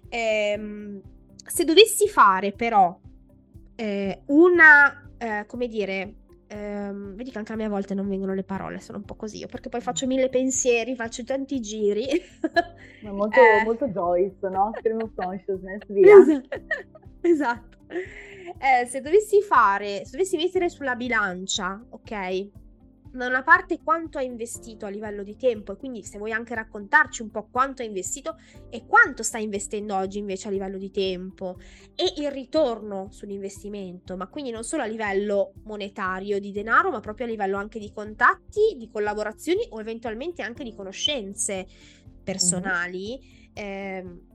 [0.10, 1.02] Ehm,
[1.36, 3.00] se dovessi fare però
[3.76, 6.14] eh, una eh, come dire,
[6.56, 9.16] ehm, vedi che anche a me a volte non vengono le parole, sono un po'
[9.16, 12.08] così, io, perché poi faccio mille pensieri, faccio tanti giri.
[13.04, 13.64] molto, eh.
[13.64, 14.72] molto Joyce, no?
[14.78, 16.16] Stream of consciousness, via.
[17.22, 17.78] esatto.
[17.88, 22.64] Eh, se dovessi fare, se dovessi mettere sulla bilancia, ok?
[23.16, 26.56] Da una parte quanto hai investito a livello di tempo e quindi se vuoi anche
[26.56, 28.38] raccontarci un po' quanto hai investito
[28.70, 31.58] e quanto stai investendo oggi invece a livello di tempo
[31.96, 37.26] e il ritorno sull'investimento, ma quindi non solo a livello monetario di denaro, ma proprio
[37.26, 41.66] a livello anche di contatti, di collaborazioni o eventualmente anche di conoscenze
[42.24, 43.20] personali.
[43.20, 43.44] Mm-hmm.
[43.54, 44.34] Eh,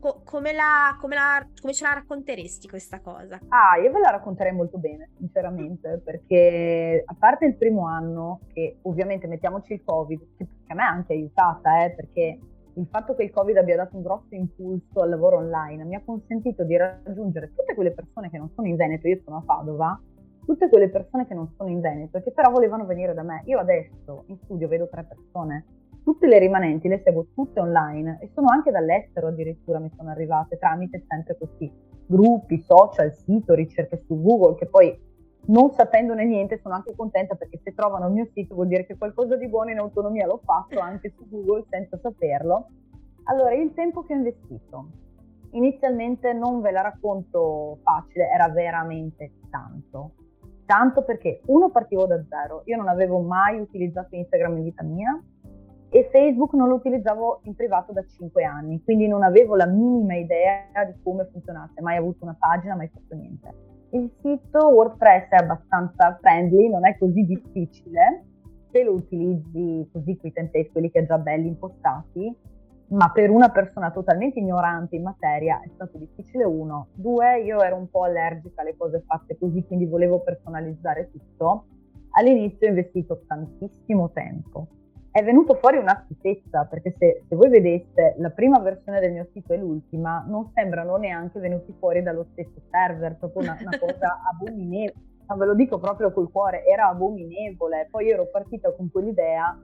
[0.00, 3.38] co- come, la, come, la, come ce la racconteresti questa cosa?
[3.48, 8.78] Ah, io ve la racconterei molto bene, sinceramente, perché a parte il primo anno, che
[8.82, 12.38] ovviamente mettiamoci il Covid, che a me ha anche aiutata, eh, perché
[12.74, 16.02] il fatto che il Covid abbia dato un grosso impulso al lavoro online mi ha
[16.04, 20.00] consentito di raggiungere tutte quelle persone che non sono in Veneto, io sono a Padova,
[20.46, 23.42] tutte quelle persone che non sono in Veneto e che però volevano venire da me.
[23.46, 25.64] Io adesso in studio vedo tre persone
[26.02, 30.58] Tutte le rimanenti le seguo tutte online e sono anche dall'estero addirittura mi sono arrivate
[30.58, 31.70] tramite sempre questi
[32.06, 35.08] gruppi, social, sito, ricerche su Google che poi
[35.46, 38.96] non sapendone niente sono anche contenta perché se trovano il mio sito vuol dire che
[38.96, 42.68] qualcosa di buono in autonomia l'ho fatto anche su Google senza saperlo.
[43.24, 44.88] Allora, il tempo che ho investito.
[45.52, 50.12] Inizialmente non ve la racconto facile, era veramente tanto.
[50.64, 55.20] Tanto perché uno partivo da zero, io non avevo mai utilizzato Instagram in vita mia,
[55.92, 60.14] e Facebook non lo utilizzavo in privato da 5 anni, quindi non avevo la minima
[60.14, 63.52] idea di come funzionasse, mai avuto una pagina, mai fatto niente.
[63.90, 68.24] Il sito WordPress è abbastanza friendly, non è così difficile,
[68.70, 72.36] se lo utilizzi così con i template, quelli che ha già belli impostati,
[72.90, 76.88] ma per una persona totalmente ignorante in materia è stato difficile uno.
[76.94, 81.64] Due, io ero un po' allergica alle cose fatte così, quindi volevo personalizzare tutto.
[82.12, 84.68] All'inizio ho investito tantissimo tempo
[85.12, 89.26] è venuto fuori una schifezza, perché se, se, voi vedeste la prima versione del mio
[89.32, 94.20] sito e l'ultima, non sembrano neanche venuti fuori dallo stesso server, proprio una, una cosa
[94.32, 95.08] abominevole.
[95.26, 97.88] Ma ve lo dico proprio col cuore, era abominevole.
[97.90, 99.56] Poi ero partita con quell'idea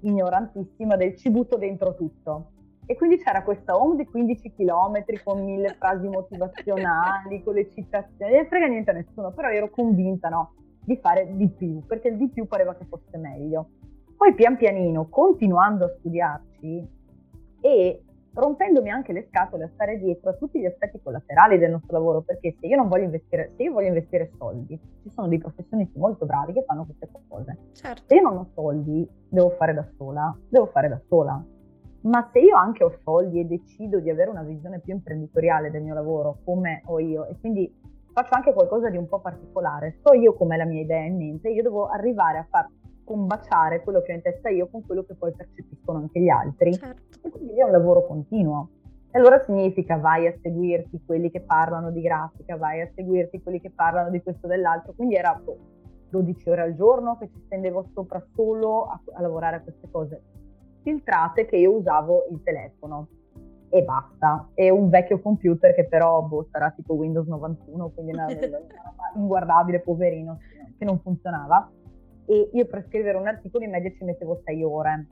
[0.00, 2.50] ignorantissima del ci butto dentro tutto.
[2.86, 8.36] E quindi c'era questa home di 15 km con mille frasi motivazionali, con le citazioni,
[8.36, 12.16] non frega niente a nessuno, però ero convinta no, di fare di più, perché il
[12.16, 13.70] di più pareva che fosse meglio.
[14.16, 16.88] Poi pian pianino, continuando a studiarci
[17.60, 18.02] e
[18.32, 22.22] rompendomi anche le scatole a stare dietro a tutti gli aspetti collaterali del nostro lavoro,
[22.22, 25.98] perché se io non voglio investire, se io voglio investire soldi, ci sono dei professionisti
[25.98, 27.58] molto bravi che fanno queste cose.
[27.72, 28.02] Certo.
[28.06, 31.44] Se io non ho soldi, devo fare da sola, devo fare da sola.
[32.02, 35.82] Ma se io anche ho soldi e decido di avere una visione più imprenditoriale del
[35.82, 37.72] mio lavoro, come ho io, e quindi
[38.12, 41.48] faccio anche qualcosa di un po' particolare, so io com'è la mia idea in mente,
[41.50, 42.68] io devo arrivare a far
[43.06, 46.74] combaciare quello che ho in testa io con quello che poi percepiscono anche gli altri.
[46.74, 47.18] Certo.
[47.22, 48.70] E quindi è un lavoro continuo.
[49.10, 53.60] E allora significa vai a seguirti quelli che parlano di grafica, vai a seguirti quelli
[53.60, 54.92] che parlano di questo e dell'altro.
[54.92, 55.40] Quindi era
[56.10, 60.22] 12 ore al giorno che ci stendevo sopra solo a, a lavorare a queste cose
[60.82, 63.08] filtrate che io usavo il telefono
[63.68, 64.48] e basta.
[64.54, 68.60] E un vecchio computer che però boh, sarà tipo Windows 91, quindi una, una
[69.14, 70.38] inguardabile, poverino,
[70.76, 71.70] che non funzionava
[72.26, 75.06] e io per scrivere un articolo in media ci mettevo 6 ore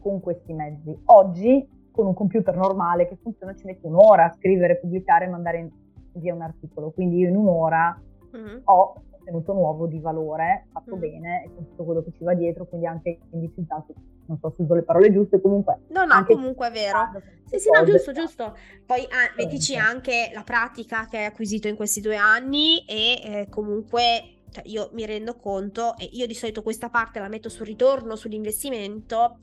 [0.00, 0.96] con questi mezzi.
[1.06, 5.70] Oggi con un computer normale che funziona ci metto un'ora a scrivere, pubblicare e mandare
[6.12, 7.98] via un articolo, quindi io in un'ora
[8.36, 8.60] mm-hmm.
[8.64, 11.00] ho contenuto nuovo di valore, fatto mm.
[11.00, 13.94] bene e con tutto quello che ci va dietro, quindi anche indicizzato.
[14.26, 15.82] Non so se uso le parole giuste, comunque.
[15.88, 16.98] No, no, comunque è vero.
[17.44, 18.56] Sì, sì, no, giusto, giusto.
[18.84, 23.46] Poi ah, mettici anche la pratica che hai acquisito in questi due anni e eh,
[23.48, 27.66] comunque cioè io mi rendo conto e io di solito questa parte la metto sul
[27.66, 29.38] ritorno, sull'investimento,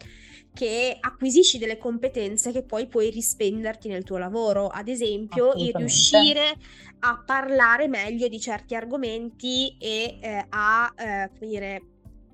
[0.52, 6.56] che acquisisci delle competenze che poi puoi rispenderti nel tuo lavoro, ad esempio il riuscire
[7.00, 11.82] a parlare meglio di certi argomenti e eh, a eh, dire,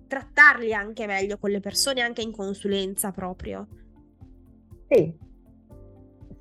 [0.07, 3.67] trattarli anche meglio con le persone, anche in consulenza proprio.
[4.87, 5.13] Sì,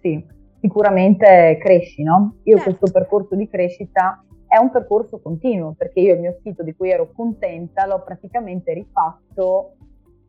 [0.00, 0.24] sì,
[0.60, 2.38] sicuramente cresci, no?
[2.44, 2.76] Io certo.
[2.76, 6.90] questo percorso di crescita è un percorso continuo perché io il mio sito di cui
[6.90, 9.74] ero contenta l'ho praticamente rifatto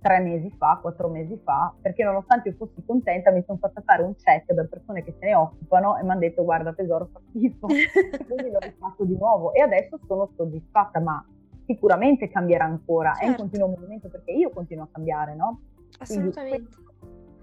[0.01, 4.03] tre mesi fa, quattro mesi fa, perché nonostante io fossi contenta mi sono fatta fare
[4.03, 7.19] un check da persone che se ne occupano e mi hanno detto guarda tesoro fa
[7.29, 7.67] schifo,
[8.27, 11.25] quindi l'ho rifatto di nuovo e adesso sono soddisfatta, ma
[11.65, 13.25] sicuramente cambierà ancora, certo.
[13.25, 15.61] è un continuo movimento perché io continuo a cambiare, no?
[15.99, 16.69] Assolutamente.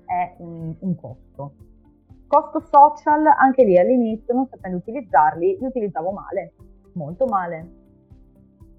[0.07, 1.55] è un, un costo.
[2.27, 6.55] Costo social, anche lì all'inizio, non sapendo utilizzarli, li utilizzavo male,
[6.97, 7.85] molto male.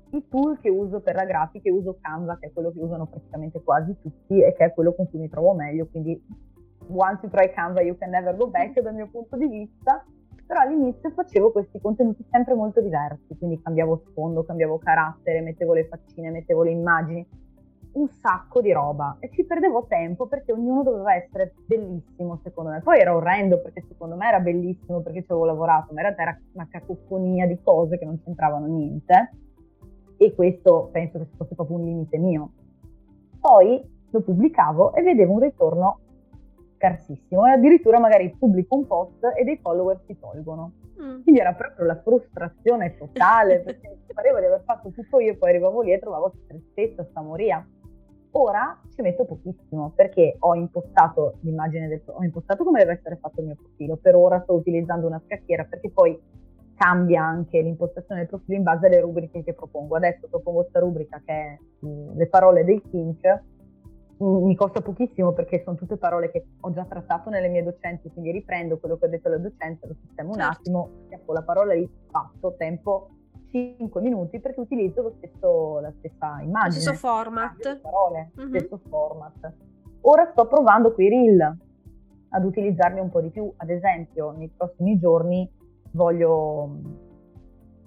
[0.10, 3.62] I tool che uso per la grafica, uso Canva, che è quello che usano praticamente
[3.62, 6.22] quasi tutti e che è quello con cui mi trovo meglio, quindi
[6.90, 10.06] once you try Canva you can never go back dal mio punto di vista,
[10.46, 15.88] però all'inizio facevo questi contenuti sempre molto diversi, quindi cambiavo sfondo, cambiavo carattere, mettevo le
[15.88, 17.28] faccine, mettevo le immagini,
[17.98, 22.82] un sacco di roba e ci perdevo tempo perché ognuno doveva essere bellissimo secondo me.
[22.82, 26.22] Poi era orrendo perché secondo me era bellissimo perché ci avevo lavorato, ma in realtà
[26.22, 29.32] era una cacofonia di cose che non c'entravano niente
[30.18, 32.52] e questo penso che fosse proprio un limite mio.
[33.40, 36.00] Poi lo pubblicavo e vedevo un ritorno
[36.76, 40.74] scarsissimo e addirittura magari pubblico un post e dei follower si tolgono.
[41.02, 41.22] Mm.
[41.24, 45.36] Quindi era proprio la frustrazione totale perché mi pareva di aver fatto tutto io e
[45.36, 47.66] poi arrivavo lì e trovavo tristezza, sta moria.
[48.40, 53.40] Ora ci metto pochissimo perché ho impostato l'immagine del ho impostato come deve essere fatto
[53.40, 53.96] il mio profilo.
[53.98, 56.20] Per ora sto utilizzando una scacchiera perché poi
[56.76, 59.96] cambia anche l'impostazione del profilo in base alle rubriche che propongo.
[59.96, 63.44] Adesso propongo questa rubrica che è mh, le parole dei kink,
[64.20, 68.32] mi costa pochissimo perché sono tutte parole che ho già trattato nelle mie docenti, quindi
[68.32, 70.46] riprendo quello che ho detto alle docenti, lo sistemo certo.
[70.46, 73.10] un attimo, chiappo la parola lì, fatto, tempo
[73.50, 76.76] 5 minuti perché utilizzo lo stesso, la stessa immagine.
[76.76, 77.80] Lo stesso format.
[77.80, 78.50] Parole, mm-hmm.
[78.50, 79.54] stesso format.
[80.02, 81.58] Ora sto provando qui Reel
[82.30, 85.50] ad utilizzarli un po' di più, ad esempio nei prossimi giorni
[85.92, 86.94] voglio mm,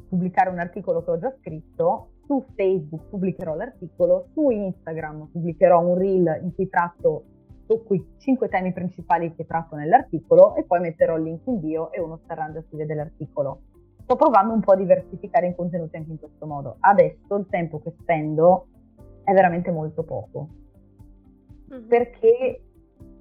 [0.08, 5.96] pubblicare un articolo che ho già scritto, su Facebook pubblicherò l'articolo, su Instagram pubblicherò un
[5.96, 7.24] reel in cui tratto
[7.66, 11.92] tocco i cinque temi principali che tratto nell'articolo e poi metterò il link in bio
[11.92, 13.60] e uno sta random si vede l'articolo.
[14.10, 16.78] Sto provando un po' a diversificare i contenuti anche in questo modo.
[16.80, 18.66] Adesso il tempo che spendo
[19.22, 20.48] è veramente molto poco.
[21.72, 21.86] Mm-hmm.
[21.86, 22.60] Perché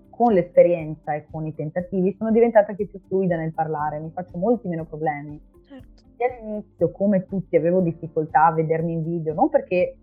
[0.10, 4.40] con l'esperienza e con i tentativi sono diventata anche più fluida nel parlare, mi faccio
[4.40, 5.40] molti meno problemi.
[5.68, 6.02] Certo.
[6.18, 9.96] E all'inizio, come tutti, avevo difficoltà a vedermi in video, non perché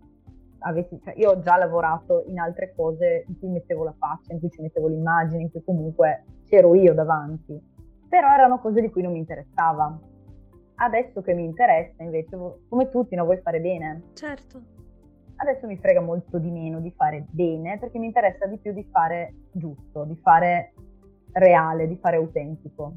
[0.59, 4.39] avessi, cioè io ho già lavorato in altre cose in cui mettevo la faccia, in
[4.39, 7.61] cui ci mettevo l'immagine, in cui comunque c'ero io davanti,
[8.07, 10.15] però erano cose di cui non mi interessava.
[10.79, 14.03] Adesso che mi interessa, invece, come tutti, no, vuoi fare bene.
[14.13, 14.75] Certo
[15.39, 18.83] Adesso mi frega molto di meno di fare bene perché mi interessa di più di
[18.91, 20.73] fare giusto, di fare
[21.33, 22.93] reale, di fare autentico.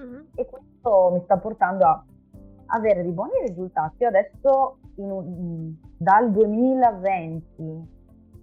[0.00, 0.20] Mm-hmm.
[0.34, 2.04] E questo mi sta portando a
[2.66, 4.02] avere dei buoni risultati.
[4.02, 8.00] Io adesso in, dal 2020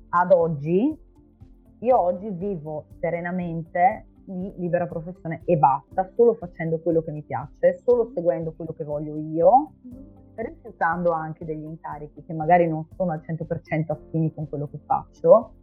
[0.09, 0.95] ad oggi,
[1.79, 7.79] io oggi vivo serenamente di libera professione e basta, solo facendo quello che mi piace,
[7.83, 9.71] solo seguendo quello che voglio io.
[10.35, 15.53] Rifiutando anche degli incarichi che magari non sono al 100% affini con quello che faccio,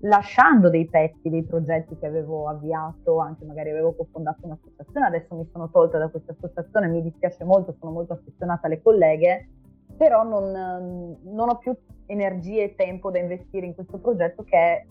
[0.00, 5.48] lasciando dei pezzi, dei progetti che avevo avviato, anche magari avevo cofondato un'associazione, adesso mi
[5.50, 9.48] sono tolta da questa associazione, mi dispiace molto, sono molto affezionata alle colleghe,
[9.96, 11.74] però non, non ho più
[12.06, 14.86] energie e tempo da investire in questo progetto che è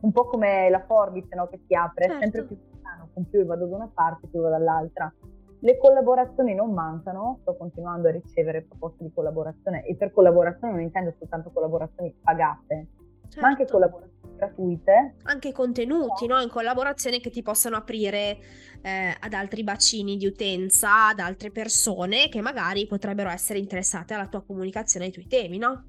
[0.00, 2.20] un po' come la forbice no, che si apre, certo.
[2.20, 5.12] sempre più piano, con più vado da una parte, più vado dall'altra.
[5.62, 10.82] Le collaborazioni non mancano, sto continuando a ricevere proposte di collaborazione e per collaborazioni non
[10.82, 12.86] intendo soltanto collaborazioni pagate,
[13.24, 13.40] certo.
[13.40, 13.72] ma anche certo.
[13.74, 15.16] collaborazioni gratuite.
[15.24, 16.40] Anche contenuti no.
[16.40, 18.38] In collaborazione che ti possano aprire
[18.80, 24.28] eh, ad altri bacini di utenza, ad altre persone che magari potrebbero essere interessate alla
[24.28, 25.84] tua comunicazione, ai tuoi temi, no?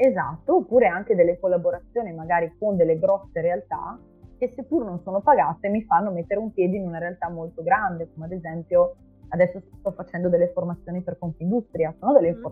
[0.00, 3.98] Esatto, oppure anche delle collaborazioni magari con delle grosse realtà
[4.38, 8.08] che seppur non sono pagate mi fanno mettere un piede in una realtà molto grande,
[8.12, 8.94] come ad esempio
[9.30, 12.42] adesso sto facendo delle formazioni per Confindustria, sono delle mm.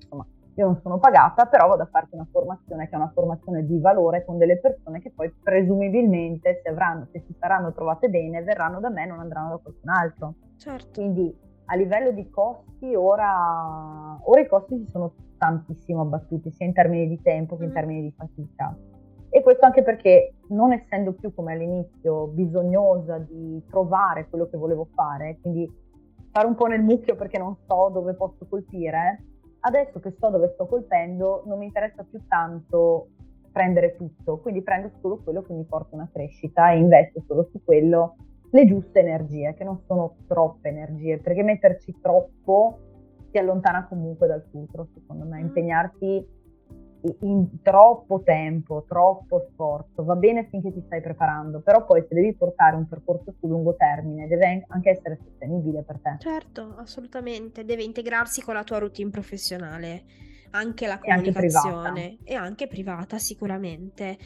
[0.00, 3.64] insomma, io non sono pagata, però vado a farti una formazione che è una formazione
[3.64, 8.42] di valore con delle persone che poi presumibilmente se, avranno, se si saranno trovate bene
[8.42, 10.34] verranno da me, non andranno da qualcun altro.
[10.58, 11.00] Certo.
[11.00, 11.34] Quindi
[11.66, 17.08] a livello di costi ora, ora i costi si sono tantissimo abbattuti, sia in termini
[17.08, 17.74] di tempo che in mm.
[17.74, 18.76] termini di fatica.
[19.28, 24.56] E E questo anche perché non essendo più come all'inizio bisognosa di trovare quello che
[24.56, 25.70] volevo fare, quindi
[26.30, 29.24] fare un po' nel mucchio perché non so dove posso colpire,
[29.60, 33.08] adesso che so dove sto colpendo non mi interessa più tanto
[33.52, 37.62] prendere tutto, quindi prendo solo quello che mi porta una crescita e investo solo su
[37.62, 38.16] quello
[38.52, 42.78] le giuste energie, che non sono troppe energie, perché metterci troppo
[43.30, 45.44] ti allontana comunque dal futuro, secondo me, mm.
[45.44, 46.40] impegnarti
[47.20, 52.32] in troppo tempo, troppo sforzo, va bene finché ti stai preparando, però poi se devi
[52.34, 56.16] portare un percorso su lungo termine deve anche essere sostenibile per te.
[56.18, 60.04] Certo, assolutamente, deve integrarsi con la tua routine professionale,
[60.50, 61.38] anche la comunicazione
[61.72, 64.18] e anche privata, e anche privata sicuramente.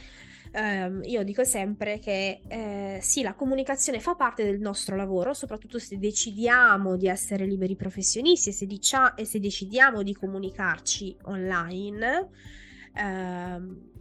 [0.58, 5.78] Um, io dico sempre che eh, sì, la comunicazione fa parte del nostro lavoro, soprattutto
[5.78, 12.30] se decidiamo di essere liberi professionisti e se, dicia- e se decidiamo di comunicarci online
[12.96, 13.94] Ehm,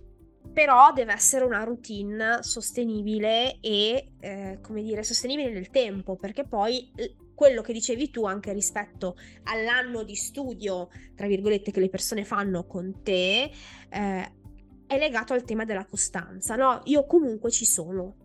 [0.53, 6.91] però deve essere una routine sostenibile e, eh, come dire, sostenibile nel tempo, perché poi
[7.33, 12.65] quello che dicevi tu anche rispetto all'anno di studio, tra virgolette, che le persone fanno
[12.65, 13.51] con te,
[13.89, 14.31] eh,
[14.87, 16.81] è legato al tema della costanza, no?
[16.85, 18.15] Io comunque ci sono,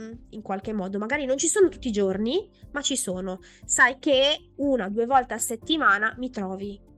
[0.00, 3.40] mm, in qualche modo, magari non ci sono tutti i giorni, ma ci sono.
[3.64, 6.90] Sai che una o due volte a settimana mi trovi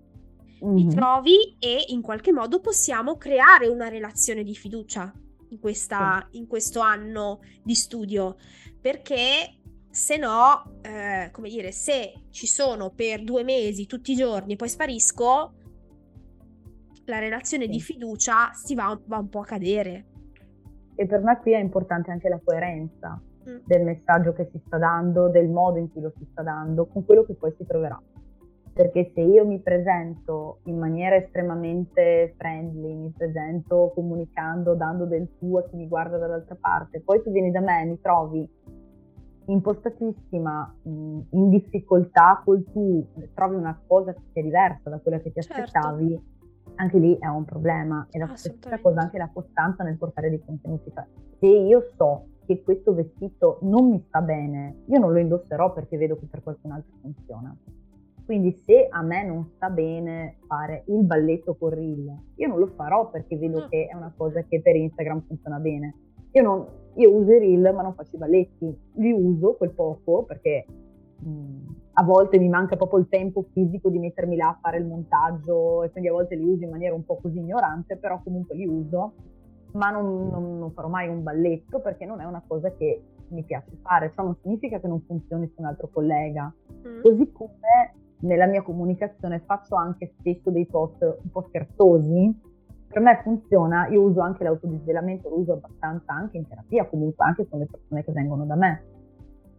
[0.65, 0.77] mm-hmm.
[0.77, 5.13] li trovi e in qualche modo possiamo creare una relazione di fiducia
[5.51, 6.39] in, questa, sì.
[6.39, 8.37] in questo anno di studio,
[8.81, 9.59] perché
[9.91, 14.57] se no, eh, come dire, se ci sono per due mesi tutti i giorni e
[14.57, 15.55] poi sparisco,
[17.07, 17.71] la relazione sì.
[17.71, 20.05] di fiducia si va, va, un po' a cadere.
[20.95, 23.65] E per me qui è importante anche la coerenza mm.
[23.65, 27.05] del messaggio che si sta dando, del modo in cui lo si sta dando, con
[27.05, 28.01] quello che poi si troverà
[28.75, 35.61] perché se io mi presento in maniera estremamente friendly, mi presento comunicando, dando del tuo
[35.61, 38.51] a chi mi guarda dall'altra parte, poi tu vieni da me e mi trovi
[39.47, 45.41] impostatissima, in difficoltà col tu, trovi una cosa che è diversa da quella che ti
[45.41, 45.63] certo.
[45.63, 46.34] aspettavi,
[46.77, 48.07] anche lì è un problema.
[48.11, 50.91] E la stessa cosa anche la costanza nel portare dei contenuti.
[50.93, 51.07] Cioè,
[51.39, 55.97] se io so che questo vestito non mi sta bene, io non lo indosserò perché
[55.97, 57.57] vedo che per qualcun altro funziona
[58.25, 62.69] quindi se a me non sta bene fare il balletto con reel, io non lo
[62.69, 63.69] farò perché vedo mm.
[63.69, 65.95] che è una cosa che per Instagram funziona bene.
[66.31, 70.25] Io, non, io uso i reel ma non faccio i balletti, li uso quel poco
[70.25, 70.65] perché
[71.19, 71.67] mh, mm,
[71.97, 75.85] a volte mi manca proprio il tempo fisico di mettermi là a fare il montaggio
[75.85, 78.67] e quindi a volte li uso in maniera un po' così ignorante, però comunque li
[78.67, 79.13] uso,
[79.73, 83.45] ma non, non, non farò mai un balletto perché non è una cosa che mi
[83.45, 86.53] piace fare, ciò non significa che non funzioni su un altro collega.
[86.87, 87.01] Mm.
[87.03, 92.53] Così come nella mia comunicazione faccio anche spesso dei post un po' scherzosi,
[92.89, 97.49] per me funziona, io uso anche l'autodisvelamento, lo uso abbastanza anche in terapia, comunque anche
[97.49, 98.83] con le persone che vengono da me.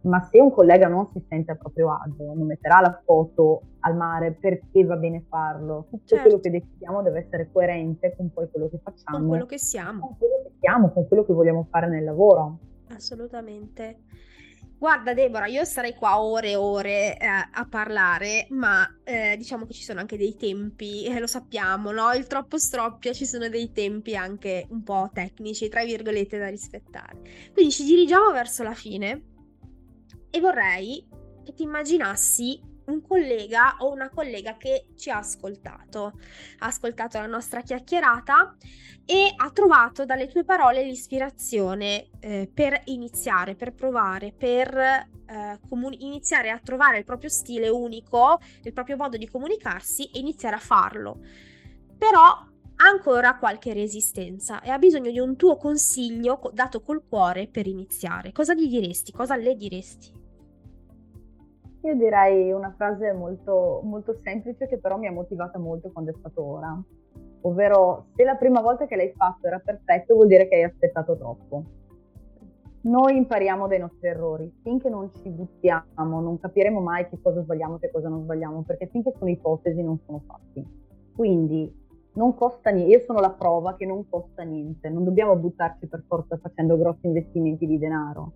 [0.02, 3.96] Ma se un collega non si sente a proprio agio, non metterà la foto al
[3.96, 6.24] mare perché va bene farlo, tutto certo.
[6.24, 9.18] quello che decidiamo deve essere coerente con poi quello che facciamo.
[9.18, 10.00] Con quello che siamo.
[10.00, 12.58] Con quello che siamo, con quello che vogliamo fare nel lavoro.
[12.88, 13.98] Assolutamente.
[14.78, 19.72] Guarda Deborah, io sarei qua ore e ore eh, a parlare, ma eh, diciamo che
[19.72, 22.12] ci sono anche dei tempi, eh, lo sappiamo, no?
[22.12, 27.16] Il troppo stroppia, ci sono dei tempi anche un po' tecnici, tra virgolette, da rispettare.
[27.54, 29.35] Quindi ci dirigiamo verso la fine
[30.36, 31.08] e vorrei
[31.42, 36.12] che ti immaginassi un collega o una collega che ci ha ascoltato,
[36.58, 38.54] ha ascoltato la nostra chiacchierata
[39.06, 46.04] e ha trovato dalle tue parole l'ispirazione eh, per iniziare, per provare, per eh, comuni-
[46.04, 50.60] iniziare a trovare il proprio stile unico, il proprio modo di comunicarsi e iniziare a
[50.60, 51.18] farlo.
[51.96, 57.48] Però ha ancora qualche resistenza e ha bisogno di un tuo consiglio dato col cuore
[57.48, 58.32] per iniziare.
[58.32, 59.12] Cosa gli diresti?
[59.12, 60.24] Cosa le diresti?
[61.86, 66.14] Io direi una frase molto, molto semplice che però mi ha motivata molto quando è
[66.18, 66.82] stato ora.
[67.42, 71.16] Ovvero, se la prima volta che l'hai fatto era perfetto, vuol dire che hai aspettato
[71.16, 71.62] troppo.
[72.80, 77.76] Noi impariamo dai nostri errori, finché non ci buttiamo, non capiremo mai che cosa sbagliamo
[77.76, 80.66] e che cosa non sbagliamo, perché finché sono ipotesi non sono fatti.
[81.14, 81.72] Quindi
[82.14, 86.02] non costa niente, io sono la prova che non costa niente, non dobbiamo buttarci per
[86.08, 88.32] forza facendo grossi investimenti di denaro.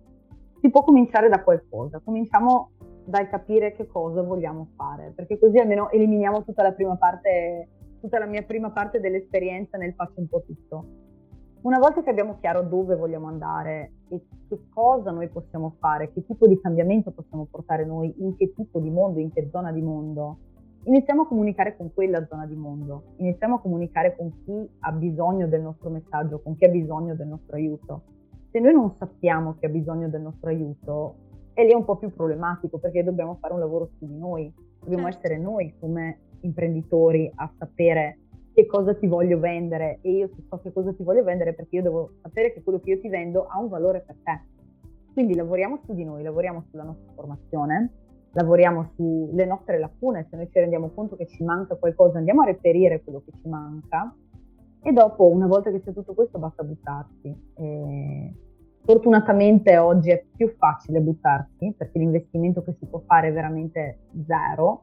[0.61, 2.69] Si può cominciare da qualcosa, cominciamo
[3.05, 7.67] dal capire che cosa vogliamo fare, perché così almeno eliminiamo tutta la prima parte,
[7.99, 10.85] tutta la mia prima parte dell'esperienza nel faccio un po' tutto.
[11.61, 16.25] Una volta che abbiamo chiaro dove vogliamo andare e che cosa noi possiamo fare, che
[16.25, 19.81] tipo di cambiamento possiamo portare noi, in che tipo di mondo, in che zona di
[19.81, 20.37] mondo,
[20.85, 25.47] iniziamo a comunicare con quella zona di mondo, iniziamo a comunicare con chi ha bisogno
[25.47, 28.01] del nostro messaggio, con chi ha bisogno del nostro aiuto.
[28.49, 31.15] Se noi non sappiamo chi ha bisogno del nostro aiuto,
[31.61, 35.09] è lì un po' più problematico perché dobbiamo fare un lavoro su di noi, dobbiamo
[35.09, 35.17] certo.
[35.17, 38.17] essere noi come imprenditori a sapere
[38.53, 41.81] che cosa ti voglio vendere e io so che cosa ti voglio vendere perché io
[41.83, 44.41] devo sapere che quello che io ti vendo ha un valore per te.
[45.13, 47.91] Quindi lavoriamo su di noi, lavoriamo sulla nostra formazione,
[48.31, 52.45] lavoriamo sulle nostre lacune, se noi ci rendiamo conto che ci manca qualcosa andiamo a
[52.45, 54.13] reperire quello che ci manca
[54.83, 57.51] e dopo, una volta che c'è tutto questo, basta buttarsi.
[57.53, 58.33] E
[58.83, 64.81] fortunatamente oggi è più facile buttarsi perché l'investimento che si può fare è veramente zero.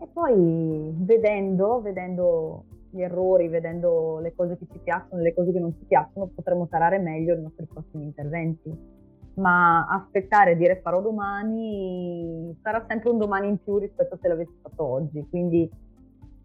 [0.00, 5.52] E poi vedendo, vedendo gli errori, vedendo le cose che ci piacciono e le cose
[5.52, 8.96] che non ci piacciono, potremo tarare meglio i nostri prossimi interventi
[9.38, 14.28] ma aspettare e dire farò domani sarà sempre un domani in più rispetto a se
[14.28, 15.24] l'avessi fatto oggi.
[15.28, 15.70] Quindi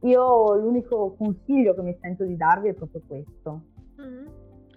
[0.01, 3.61] io l'unico consiglio che mi sento di darvi è proprio questo.
[3.99, 4.25] Mm-hmm.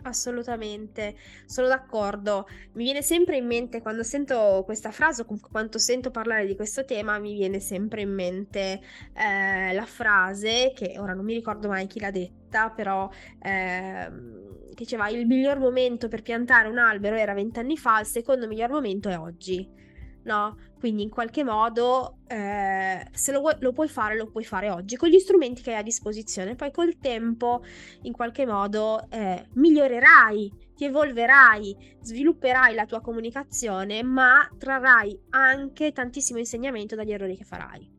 [0.07, 1.17] Assolutamente,
[1.47, 2.47] sono d'accordo.
[2.75, 6.55] Mi viene sempre in mente quando sento questa frase o comunque quando sento parlare di
[6.55, 8.81] questo tema, mi viene sempre in mente
[9.15, 13.11] eh, la frase che ora non mi ricordo mai chi l'ha detta, però
[13.43, 14.09] eh,
[14.75, 19.09] diceva il miglior momento per piantare un albero era vent'anni fa, il secondo miglior momento
[19.09, 19.69] è oggi.
[20.27, 20.57] No?
[20.79, 25.09] Quindi in qualche modo eh, se lo, lo, puoi fare, lo puoi fare oggi con
[25.09, 26.57] gli strumenti che hai a disposizione.
[26.57, 27.63] Poi col tempo
[28.03, 36.41] in qualche modo eh, migliorerai, ti evolverai, svilupperai la tua comunicazione, ma trarrai anche tantissimo
[36.41, 37.95] insegnamento dagli errori che farai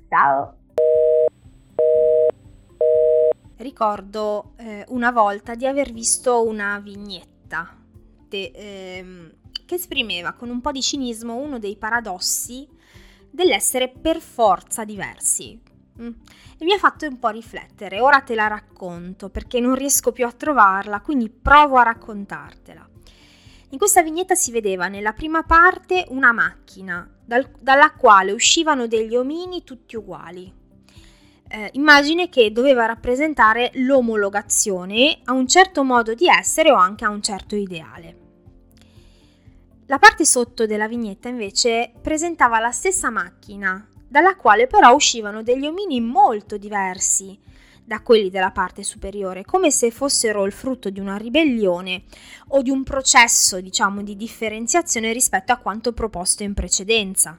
[0.09, 0.64] Ciao.
[3.57, 7.77] Ricordo eh, una volta di aver visto una vignetta
[8.29, 9.33] de, ehm,
[9.65, 12.69] che esprimeva con un po' di cinismo uno dei paradossi
[13.31, 15.61] dell'essere per forza diversi.
[16.01, 16.13] Mm.
[16.59, 18.01] E mi ha fatto un po' riflettere.
[18.01, 22.89] Ora te la racconto perché non riesco più a trovarla, quindi provo a raccontartela.
[23.71, 29.17] In questa vignetta si vedeva nella prima parte una macchina dal, dalla quale uscivano degli
[29.17, 30.53] omini tutti uguali,
[31.55, 37.11] eh, immagine che doveva rappresentare l'omologazione a un certo modo di essere o anche a
[37.11, 38.23] un certo ideale.
[39.87, 45.65] La parte sotto della vignetta invece presentava la stessa macchina, dalla quale però uscivano degli
[45.65, 47.39] omini molto diversi
[47.85, 52.05] da quelli della parte superiore, come se fossero il frutto di una ribellione
[52.49, 57.39] o di un processo, diciamo, di differenziazione rispetto a quanto proposto in precedenza.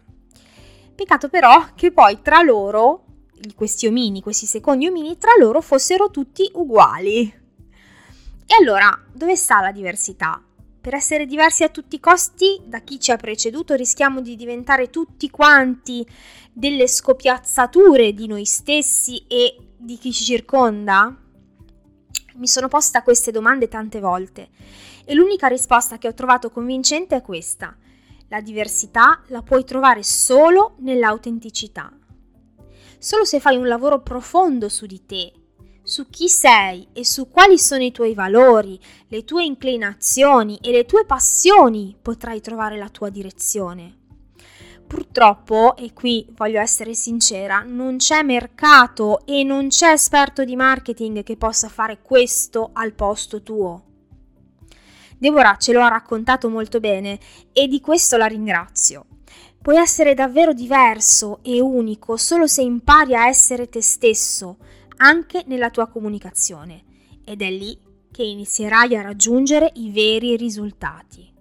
[0.95, 3.04] Peccato però che poi tra loro
[3.53, 7.21] questi omini, questi secondi omini, tra loro fossero tutti uguali.
[8.47, 10.41] E allora, dove sta la diversità?
[10.81, 14.91] Per essere diversi a tutti i costi da chi ci ha preceduto rischiamo di diventare
[14.91, 16.05] tutti quanti
[16.53, 21.15] delle scopiazzature di noi stessi e di chi ci circonda?
[22.35, 24.49] Mi sono posta queste domande tante volte
[25.05, 27.75] e l'unica risposta che ho trovato convincente è questa.
[28.27, 31.91] La diversità la puoi trovare solo nell'autenticità.
[33.05, 35.31] Solo se fai un lavoro profondo su di te,
[35.83, 38.79] su chi sei e su quali sono i tuoi valori,
[39.09, 43.95] le tue inclinazioni e le tue passioni potrai trovare la tua direzione.
[44.87, 51.21] Purtroppo, e qui voglio essere sincera, non c'è mercato e non c'è esperto di marketing
[51.21, 53.83] che possa fare questo al posto tuo.
[55.15, 57.19] Deborah ce lo ha raccontato molto bene
[57.53, 59.05] e di questo la ringrazio.
[59.65, 64.57] Puoi essere davvero diverso e unico solo se impari a essere te stesso,
[64.97, 66.83] anche nella tua comunicazione,
[67.25, 67.75] ed è lì
[68.11, 71.33] che inizierai a raggiungere i veri risultati.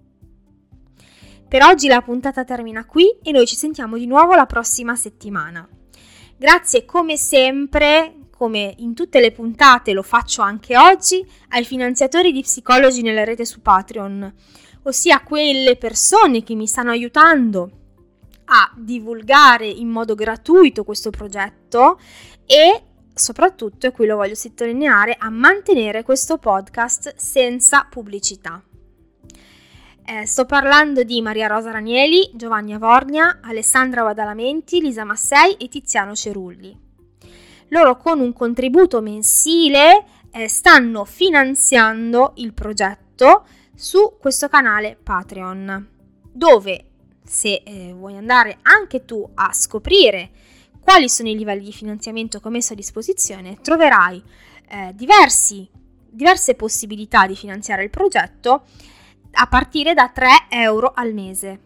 [1.47, 5.69] Per oggi la puntata termina qui e noi ci sentiamo di nuovo la prossima settimana.
[6.35, 12.41] Grazie come sempre, come in tutte le puntate lo faccio anche oggi, ai finanziatori di
[12.41, 14.33] psicologi nella rete su Patreon,
[14.81, 17.83] ossia quelle persone che mi stanno aiutando
[18.45, 21.99] a divulgare in modo gratuito questo progetto
[22.45, 28.61] e soprattutto, e qui lo voglio sottolineare, a mantenere questo podcast senza pubblicità.
[30.07, 36.13] Eh, sto parlando di Maria Rosa Ranieli, Giovanni Avornia, Alessandra Badalamenti, Lisa Massei e Tiziano
[36.13, 36.77] Cerulli.
[37.69, 45.89] Loro con un contributo mensile eh, stanno finanziando il progetto su questo canale Patreon,
[46.31, 46.89] dove
[47.25, 50.29] se eh, vuoi andare anche tu a scoprire
[50.79, 54.21] quali sono i livelli di finanziamento che ho messo a disposizione, troverai
[54.69, 55.67] eh, diversi,
[56.07, 58.65] diverse possibilità di finanziare il progetto
[59.31, 61.59] a partire da 3 euro al mese.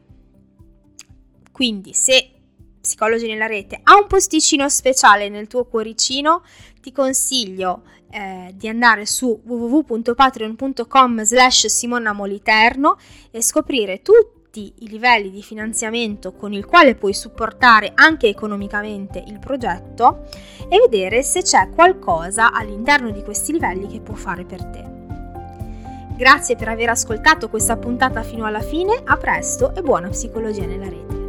[1.52, 2.31] Quindi se
[2.80, 6.44] Psicologi nella rete ha un posticino speciale nel tuo cuoricino,
[6.80, 12.98] ti consiglio eh, di andare su www.patreon.com slash Simona Moliterno
[13.31, 19.23] e scoprire tutti tutti i livelli di finanziamento con il quale puoi supportare anche economicamente
[19.26, 20.26] il progetto
[20.68, 24.98] e vedere se c'è qualcosa all'interno di questi livelli che può fare per te.
[26.18, 30.90] Grazie per aver ascoltato questa puntata fino alla fine, a presto e buona psicologia nella
[30.90, 31.28] rete.